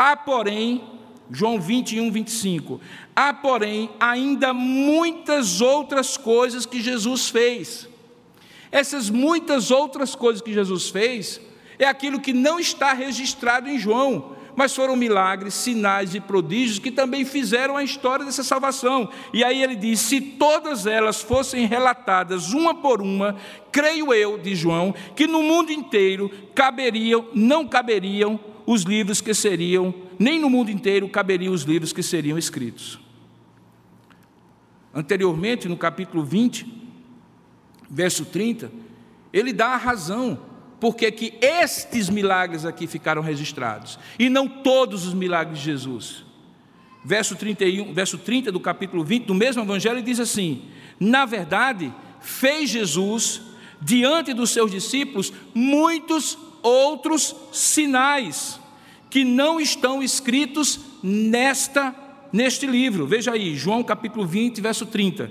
[0.00, 0.80] Há, porém,
[1.28, 2.80] João 21, 25,
[3.16, 7.88] há, porém, ainda muitas outras coisas que Jesus fez.
[8.70, 11.40] Essas muitas outras coisas que Jesus fez
[11.80, 16.92] é aquilo que não está registrado em João, mas foram milagres, sinais e prodígios que
[16.92, 19.08] também fizeram a história dessa salvação.
[19.32, 23.36] E aí ele diz: se todas elas fossem relatadas uma por uma,
[23.72, 28.38] creio eu, de João, que no mundo inteiro caberiam, não caberiam
[28.68, 33.00] os livros que seriam, nem no mundo inteiro caberiam os livros que seriam escritos.
[34.92, 36.66] Anteriormente, no capítulo 20,
[37.88, 38.70] verso 30,
[39.32, 40.38] ele dá a razão
[40.78, 46.26] porque que estes milagres aqui ficaram registrados e não todos os milagres de Jesus.
[47.02, 50.64] Verso 31, verso 30 do capítulo 20 do mesmo evangelho diz assim:
[51.00, 51.90] Na verdade,
[52.20, 53.40] fez Jesus
[53.80, 56.36] diante dos seus discípulos muitos
[56.68, 58.60] outros sinais
[59.10, 61.94] que não estão escritos nesta
[62.32, 63.06] neste livro.
[63.06, 65.30] Veja aí, João capítulo 20, verso 30.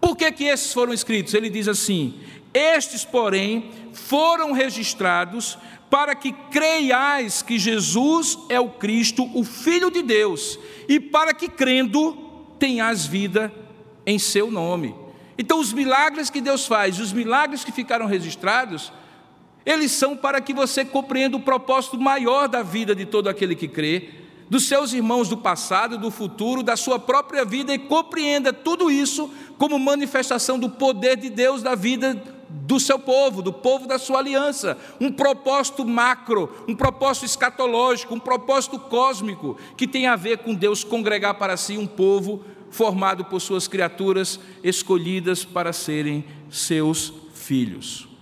[0.00, 1.34] Por que, que esses foram escritos?
[1.34, 2.20] Ele diz assim:
[2.52, 5.58] Estes, porém, foram registrados
[5.90, 10.58] para que creiais que Jesus é o Cristo, o Filho de Deus,
[10.88, 12.16] e para que crendo
[12.58, 13.52] tenhas vida
[14.06, 14.94] em seu nome.
[15.38, 18.92] Então, os milagres que Deus faz, os milagres que ficaram registrados,
[19.64, 23.68] eles são para que você compreenda o propósito maior da vida de todo aquele que
[23.68, 24.10] crê,
[24.48, 29.30] dos seus irmãos do passado, do futuro, da sua própria vida e compreenda tudo isso
[29.56, 34.18] como manifestação do poder de Deus da vida do seu povo, do povo da sua
[34.20, 40.54] aliança, um propósito macro, um propósito escatológico, um propósito cósmico que tem a ver com
[40.54, 48.13] Deus congregar para si um povo formado por suas criaturas escolhidas para serem seus filhos.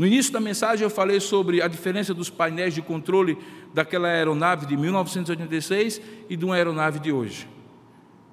[0.00, 3.36] No início da mensagem eu falei sobre a diferença dos painéis de controle
[3.74, 7.46] daquela aeronave de 1986 e de uma aeronave de hoje.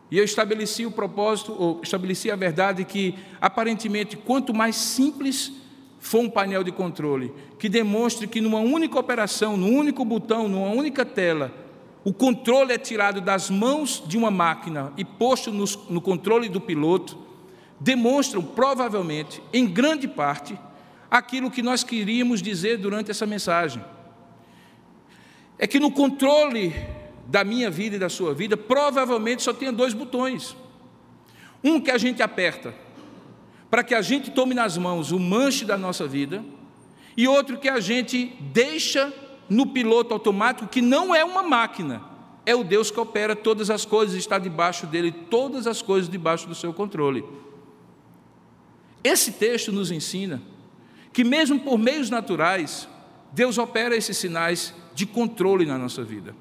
[0.10, 5.52] E eu estabeleci o propósito, ou estabeleci a verdade que, aparentemente, quanto mais simples
[6.00, 10.70] for um painel de controle, que demonstre que numa única operação, num único botão, numa
[10.70, 11.54] única tela,
[12.02, 17.18] o controle é tirado das mãos de uma máquina e posto no, controle do piloto,
[17.78, 20.58] demonstram provavelmente, em grande parte,
[21.10, 23.84] aquilo que nós queríamos dizer durante essa mensagem.
[25.58, 26.74] É que no controle
[27.28, 30.56] da minha vida e da sua vida, provavelmente só tem dois botões.
[31.64, 32.74] Um que a gente aperta
[33.70, 36.44] para que a gente tome nas mãos o manche da nossa vida,
[37.16, 39.12] e outro que a gente deixa
[39.50, 42.02] no piloto automático, que não é uma máquina,
[42.46, 46.48] é o Deus que opera todas as coisas, está debaixo dele, todas as coisas debaixo
[46.48, 47.26] do seu controle.
[49.04, 50.42] Esse texto nos ensina
[51.18, 52.88] que, mesmo por meios naturais,
[53.34, 56.36] Deus opera esses sinais de controle na nossa vida.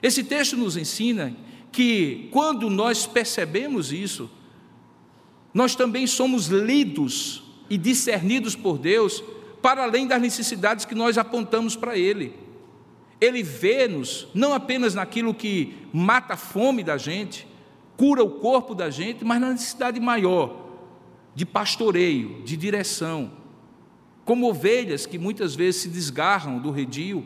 [0.00, 1.36] Esse texto nos ensina
[1.72, 4.30] que, quando nós percebemos isso,
[5.52, 9.24] nós também somos lidos e discernidos por Deus
[9.60, 12.36] para além das necessidades que nós apontamos para Ele.
[13.20, 17.44] Ele vê-nos não apenas naquilo que mata a fome da gente,
[17.96, 20.61] cura o corpo da gente, mas na necessidade maior
[21.34, 23.32] de pastoreio, de direção,
[24.24, 27.24] como ovelhas que muitas vezes se desgarram do redil.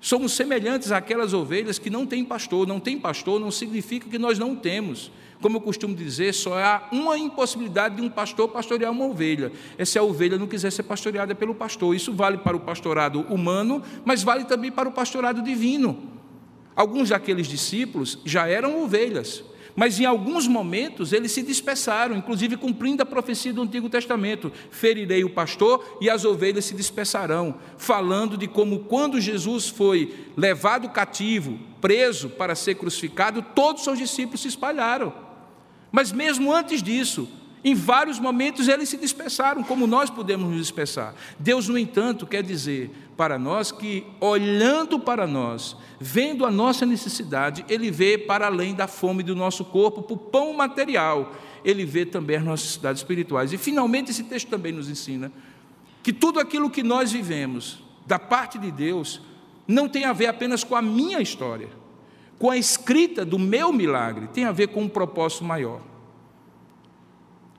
[0.00, 2.66] Somos semelhantes àquelas ovelhas que não têm pastor.
[2.66, 5.10] Não tem pastor não significa que nós não temos.
[5.40, 9.52] Como eu costumo dizer, só há uma impossibilidade de um pastor pastorear uma ovelha.
[9.76, 11.94] É se a ovelha não quiser ser pastoreada pelo pastor.
[11.94, 16.10] Isso vale para o pastorado humano, mas vale também para o pastorado divino.
[16.74, 19.42] Alguns daqueles discípulos já eram ovelhas,
[19.76, 25.22] mas em alguns momentos eles se dispersaram, inclusive cumprindo a profecia do Antigo Testamento: ferirei
[25.22, 31.58] o pastor e as ovelhas se dispersarão, falando de como quando Jesus foi levado cativo,
[31.80, 35.12] preso para ser crucificado, todos os seus discípulos se espalharam.
[35.92, 37.28] Mas mesmo antes disso,
[37.66, 41.12] em vários momentos eles se dispersaram, como nós podemos nos dispersar.
[41.36, 47.64] Deus, no entanto, quer dizer para nós que, olhando para nós, vendo a nossa necessidade,
[47.68, 52.36] Ele vê para além da fome do nosso corpo, por pão material, Ele vê também
[52.36, 53.52] as nossas necessidades espirituais.
[53.52, 55.32] E, finalmente, esse texto também nos ensina
[56.04, 59.20] que tudo aquilo que nós vivemos, da parte de Deus,
[59.66, 61.68] não tem a ver apenas com a minha história
[62.38, 65.80] com a escrita do meu milagre, tem a ver com um propósito maior.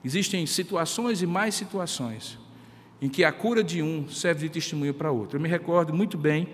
[0.04, 2.38] Existem situações e mais situações
[3.00, 5.36] em que a cura de um serve de testemunho para outro.
[5.36, 6.48] Eu me recordo muito bem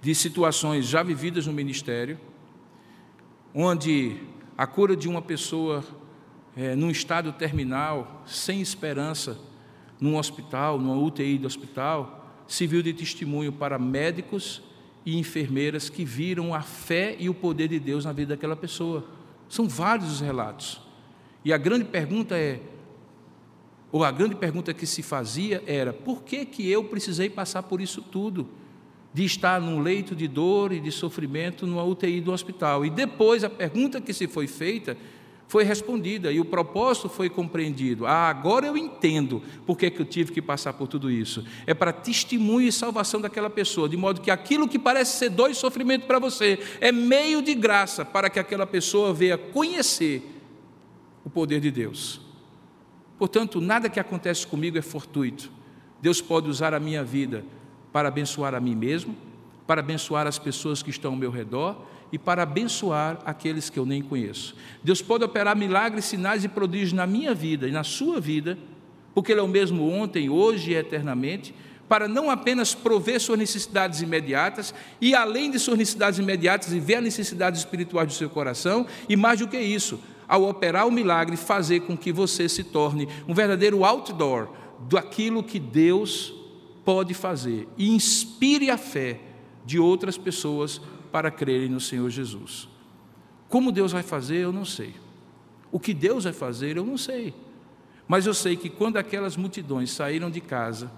[0.00, 2.18] de situações já vividas no ministério,
[3.54, 4.16] onde
[4.56, 5.84] a cura de uma pessoa
[6.56, 9.38] é, num estado terminal, sem esperança,
[10.00, 14.62] num hospital, numa UTI do hospital, serviu de testemunho para médicos
[15.04, 19.06] e enfermeiras que viram a fé e o poder de Deus na vida daquela pessoa.
[19.48, 20.80] São vários os relatos.
[21.44, 22.60] E a grande pergunta é,
[23.92, 27.80] ou a grande pergunta que se fazia era: por que, que eu precisei passar por
[27.80, 28.48] isso tudo?
[29.12, 32.84] De estar num leito de dor e de sofrimento numa UTI do hospital.
[32.84, 34.96] E depois a pergunta que se foi feita
[35.48, 38.06] foi respondida e o propósito foi compreendido.
[38.06, 41.44] Ah, agora eu entendo por que, eu tive que passar por tudo isso.
[41.66, 45.50] É para testemunho e salvação daquela pessoa, de modo que aquilo que parece ser dor
[45.50, 50.39] e sofrimento para você é meio de graça para que aquela pessoa venha conhecer
[51.24, 52.20] o poder de Deus.
[53.18, 55.50] Portanto, nada que acontece comigo é fortuito.
[56.00, 57.44] Deus pode usar a minha vida
[57.92, 59.14] para abençoar a mim mesmo,
[59.66, 63.86] para abençoar as pessoas que estão ao meu redor e para abençoar aqueles que eu
[63.86, 64.56] nem conheço.
[64.82, 68.58] Deus pode operar milagres, sinais e prodígios na minha vida e na sua vida,
[69.14, 71.54] porque Ele é o mesmo ontem, hoje e eternamente,
[71.88, 76.96] para não apenas prover suas necessidades imediatas, e além de suas necessidades imediatas, e ver
[76.96, 80.00] as necessidades espirituais do seu coração, e mais do que isso,
[80.30, 84.48] ao operar o milagre, fazer com que você se torne um verdadeiro outdoor
[84.88, 86.32] daquilo que Deus
[86.84, 89.18] pode fazer e inspire a fé
[89.66, 92.68] de outras pessoas para crerem no Senhor Jesus.
[93.48, 94.94] Como Deus vai fazer, eu não sei.
[95.72, 97.34] O que Deus vai fazer, eu não sei.
[98.06, 100.92] Mas eu sei que quando aquelas multidões saíram de casa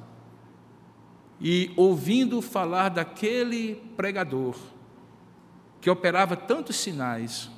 [1.41, 4.57] e ouvindo falar daquele pregador
[5.81, 7.51] que operava tantos sinais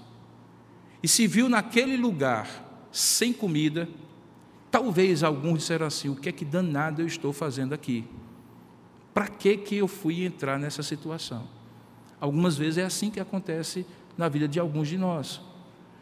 [1.05, 3.87] e se viu naquele lugar sem comida,
[4.71, 8.07] talvez alguns disseram assim: o que é que danado eu estou fazendo aqui?
[9.13, 11.47] Para que, que eu fui entrar nessa situação?
[12.19, 13.85] Algumas vezes é assim que acontece
[14.17, 15.43] na vida de alguns de nós.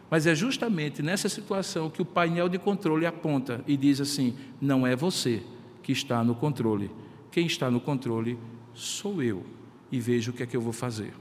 [0.08, 4.86] Mas é justamente nessa situação que o painel de controle aponta e diz assim: não
[4.86, 5.42] é você
[5.82, 6.92] que está no controle.
[7.32, 8.38] Quem está no controle
[8.72, 9.44] sou eu
[9.90, 11.12] e vejo o que é que eu vou fazer.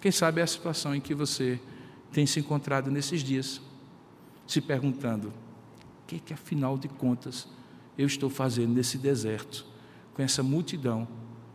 [0.00, 1.60] Quem sabe é a situação em que você
[2.12, 3.60] tem se encontrado nesses dias,
[4.46, 7.48] se perguntando: o que, é que afinal de contas
[7.96, 9.66] eu estou fazendo nesse deserto,
[10.14, 11.06] com essa multidão,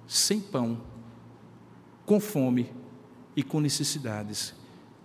[0.08, 0.82] sem pão,
[2.06, 2.70] com fome
[3.36, 4.54] e com necessidades,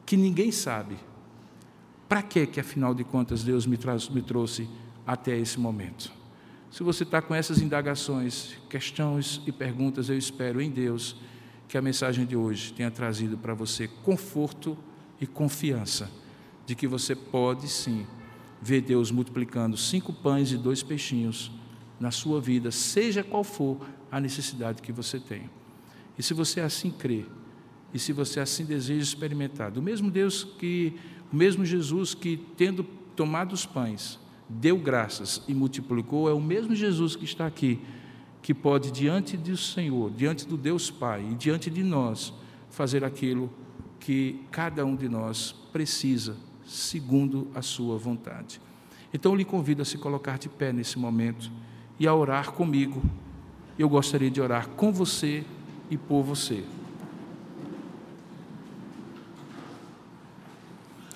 [0.04, 0.96] que ninguém sabe.
[2.08, 3.78] Para que, que afinal de contas, Deus me,
[4.12, 4.68] me trouxe
[5.06, 6.10] até esse momento?
[6.70, 11.16] Se você está com essas indagações, questões e perguntas, eu espero em Deus
[11.66, 14.76] que a mensagem de hoje tenha trazido para você conforto
[15.20, 16.10] e confiança
[16.66, 18.06] de que você pode sim
[18.60, 21.50] ver Deus multiplicando cinco pães e dois peixinhos
[21.98, 23.78] na sua vida, seja qual for
[24.10, 25.50] a necessidade que você tem.
[26.18, 27.24] E se você assim crê,
[27.92, 30.94] e se você assim deseja experimentar, do mesmo Deus que,
[31.32, 32.84] o mesmo Jesus que, tendo
[33.16, 37.80] tomado os pães, deu graças e multiplicou, é o mesmo Jesus que está aqui,
[38.42, 42.32] que pode, diante do Senhor, diante do Deus Pai e diante de nós,
[42.70, 43.67] fazer aquilo que
[44.50, 46.36] cada um de nós precisa,
[46.66, 48.60] segundo a sua vontade.
[49.12, 51.50] Então, eu lhe convido a se colocar de pé nesse momento
[51.98, 53.02] e a orar comigo.
[53.78, 55.44] Eu gostaria de orar com você
[55.90, 56.64] e por você.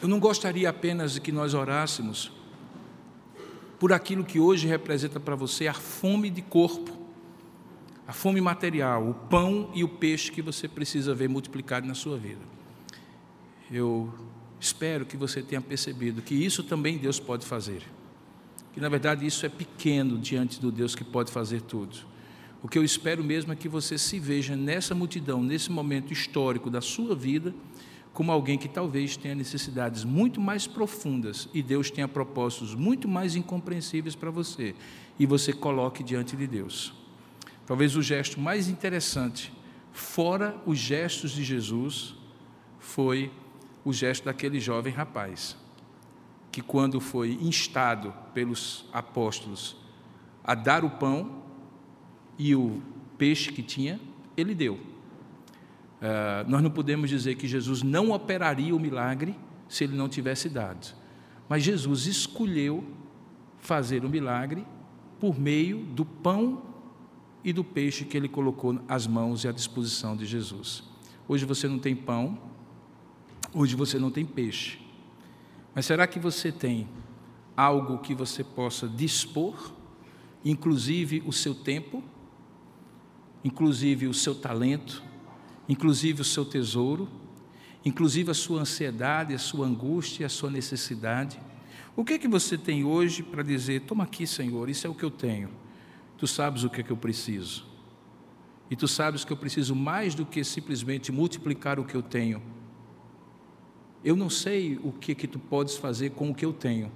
[0.01, 2.33] Eu não gostaria apenas de que nós orássemos
[3.79, 6.91] por aquilo que hoje representa para você a fome de corpo,
[8.07, 12.17] a fome material, o pão e o peixe que você precisa ver multiplicado na sua
[12.17, 12.41] vida.
[13.73, 14.13] Eu
[14.61, 17.83] espero que você tenha percebido que isso também Deus pode fazer.
[18.75, 21.97] Que na verdade isso é pequeno diante do Deus que pode fazer tudo.
[22.63, 26.69] O que eu espero mesmo é que você se veja nessa multidão, nesse momento histórico
[26.69, 27.55] da sua vida,
[28.13, 33.35] como alguém que talvez tenha necessidades muito mais profundas e Deus tenha propósitos muito mais
[33.35, 34.75] incompreensíveis para você
[35.19, 36.93] e você coloque diante de Deus.
[37.67, 39.51] Talvez o gesto mais interessante,
[39.93, 42.15] fora os gestos de Jesus,
[42.79, 43.31] foi
[43.85, 45.57] o gesto daquele jovem rapaz,
[46.51, 49.77] que quando foi instado pelos apóstolos
[50.45, 51.43] a dar o pão
[52.39, 52.83] e o
[53.17, 54.01] peixe que tinha,
[54.37, 54.75] ele deu.
[54.75, 59.37] Uh, nós não podemos dizer que Jesus não operaria o milagre
[59.69, 60.95] se ele não tivesse dado.
[61.49, 62.85] Mas Jesus escolheu
[63.59, 64.67] fazer o milagre
[65.21, 66.63] por meio do pão
[67.45, 70.83] e do peixe que ele colocou às mãos e à disposição de Jesus.
[71.29, 72.39] Hoje você não tem pão,
[73.55, 74.79] hoje você não tem peixe.
[75.75, 76.89] Mas será que você tem
[77.57, 79.73] algo que você possa dispor,
[80.45, 82.03] inclusive o seu tempo,
[83.45, 85.03] inclusive o seu talento,
[85.69, 87.09] inclusive o seu tesouro,
[87.85, 91.41] inclusive a sua ansiedade, a sua angústia, a sua necessidade.
[91.97, 94.95] O que é que você tem hoje para dizer: toma aqui, Senhor, isso é o
[94.95, 95.51] que eu tenho.
[96.17, 97.67] Tu sabes o que é que eu preciso.
[98.71, 102.41] E tu sabes que eu preciso mais do que simplesmente multiplicar o que eu tenho.
[104.05, 106.91] Eu não sei o que que tu podes fazer com o que eu tenho,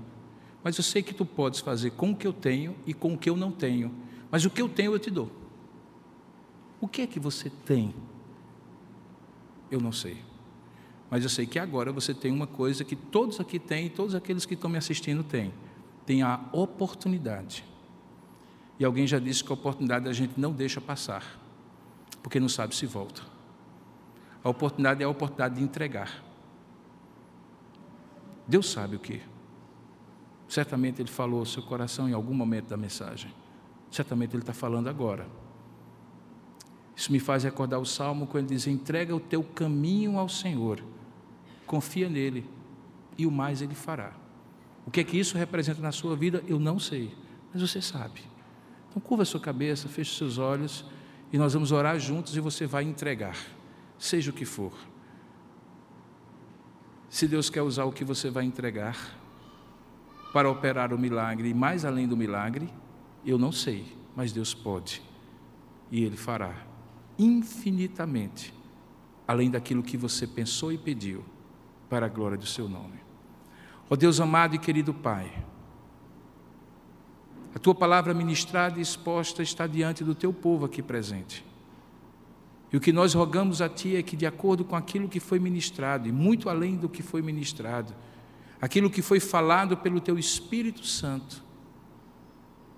[0.63, 3.19] mas eu sei que tu podes fazer com o que eu tenho e com o
[3.19, 3.95] que eu não tenho.
[4.31, 5.31] Mas o que eu tenho eu te dou.
[6.81, 7.95] O que é que você tem
[9.71, 10.23] eu não sei.
[11.11, 14.45] Mas eu sei que agora você tem uma coisa que todos aqui têm, todos aqueles
[14.45, 15.53] que estão me assistindo têm.
[16.05, 17.65] Tem a oportunidade.
[18.79, 21.41] E alguém já disse que a oportunidade a gente não deixa passar,
[22.23, 23.23] porque não sabe se volta.
[24.43, 26.23] A oportunidade é a oportunidade de entregar.
[28.47, 29.21] Deus sabe o que.
[30.49, 33.33] Certamente Ele falou ao seu coração em algum momento da mensagem.
[33.91, 35.27] Certamente Ele está falando agora.
[36.97, 40.83] Isso me faz recordar o salmo quando ele diz: entrega o teu caminho ao Senhor,
[41.67, 42.49] confia nele,
[43.19, 44.15] e o mais ele fará.
[44.87, 47.15] O que é que isso representa na sua vida, eu não sei,
[47.53, 48.23] mas você sabe.
[48.89, 50.87] Então, curva a sua cabeça, feche seus olhos,
[51.31, 53.37] e nós vamos orar juntos e você vai entregar,
[53.99, 54.73] seja o que for.
[57.09, 58.97] Se Deus quer usar o que você vai entregar
[60.33, 62.69] para operar o milagre e mais além do milagre,
[63.25, 65.03] eu não sei, mas Deus pode
[65.91, 66.55] e Ele fará
[67.19, 68.53] infinitamente
[69.27, 71.25] além daquilo que você pensou e pediu,
[71.89, 72.99] para a glória do seu nome.
[73.89, 75.45] Ó oh Deus amado e querido Pai,
[77.55, 81.46] a tua palavra ministrada e exposta está diante do teu povo aqui presente.
[82.73, 85.39] E o que nós rogamos a Ti é que, de acordo com aquilo que foi
[85.39, 87.95] ministrado, e muito além do que foi ministrado,
[88.61, 91.47] aquilo que foi falado pelo Teu Espírito Santo,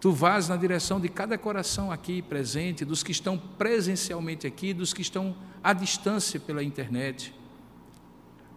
[0.01, 4.93] Tu vás na direção de cada coração aqui presente, dos que estão presencialmente aqui, dos
[4.93, 7.35] que estão à distância pela internet,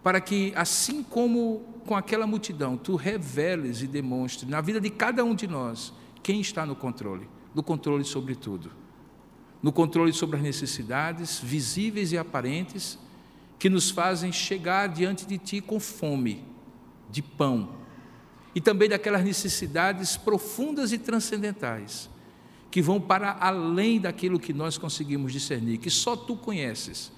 [0.04, 5.24] para que, assim como com aquela multidão, tu reveles e demonstres na vida de cada
[5.24, 8.70] um de nós quem está no controle, no controle sobre tudo,
[9.62, 12.98] no controle sobre as necessidades visíveis e aparentes
[13.58, 16.44] que nos fazem chegar diante de ti com fome
[17.08, 17.82] de pão
[18.54, 22.10] e também daquelas necessidades profundas e transcendentais,
[22.70, 27.12] que vão para além daquilo que nós conseguimos discernir, que só tu conheces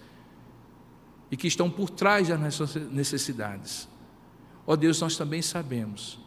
[1.31, 3.89] e que estão por trás das nossas necessidades.
[4.67, 6.19] Ó oh Deus, nós também sabemos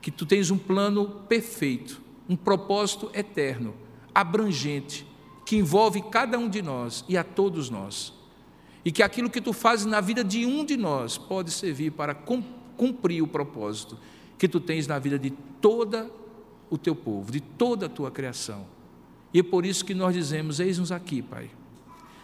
[0.00, 3.74] que tu tens um plano perfeito, um propósito eterno,
[4.14, 5.06] abrangente,
[5.44, 8.12] que envolve cada um de nós e a todos nós.
[8.84, 12.14] E que aquilo que tu fazes na vida de um de nós pode servir para
[12.14, 13.98] cumprir o propósito
[14.38, 15.30] que tu tens na vida de
[15.60, 16.10] toda
[16.68, 18.66] o teu povo, de toda a tua criação.
[19.32, 21.50] E é por isso que nós dizemos: eis-nos aqui, Pai.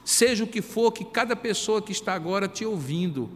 [0.04, 3.30] Seja o que for que cada pessoa que está agora te ouvindo,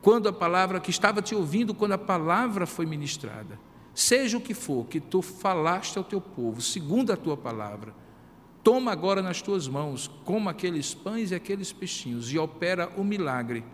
[0.00, 3.60] quando a palavra, que estava te ouvindo quando a palavra foi ministrada,
[3.94, 7.94] seja o que for que tu falaste ao teu povo, segundo a tua palavra,
[8.62, 13.64] toma agora nas tuas mãos, como aqueles pães e aqueles peixinhos, e opera o milagre,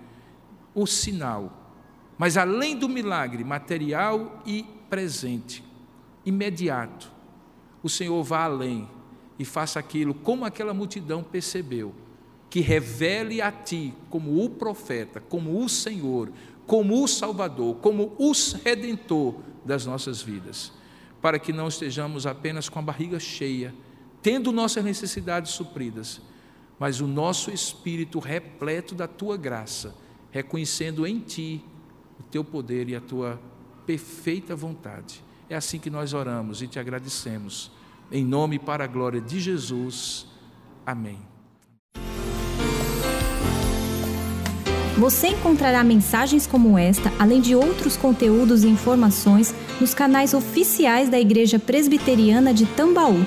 [0.75, 1.65] o sinal
[2.17, 5.65] mas além do milagre material e presente,
[6.25, 7.11] imediato,
[7.83, 8.89] o Senhor vá além
[9.39, 11.93] e faça aquilo como aquela multidão percebeu,
[12.49, 16.31] que revele a ti como o profeta, como o Senhor,
[16.67, 18.33] como o Salvador, como o
[18.65, 20.73] redentor das nossas vidas.
[21.21, 23.75] para que não estejamos apenas com a barriga cheia,
[24.25, 26.19] tendo nossas necessidades supridas,
[26.79, 29.95] mas o nosso espírito repleto da tua graça,
[30.31, 31.63] reconhecendo em ti
[32.19, 33.39] o teu poder e a tua
[33.85, 35.23] perfeita vontade.
[35.47, 37.71] É assim que nós oramos e te agradecemos.
[38.11, 40.27] Em nome e para a glória de Jesus.
[40.87, 41.19] Amém.
[44.97, 51.21] Você encontrará mensagens como esta, além de outros conteúdos e informações, nos canais oficiais da
[51.21, 53.27] Igreja Presbiteriana de Tambaú,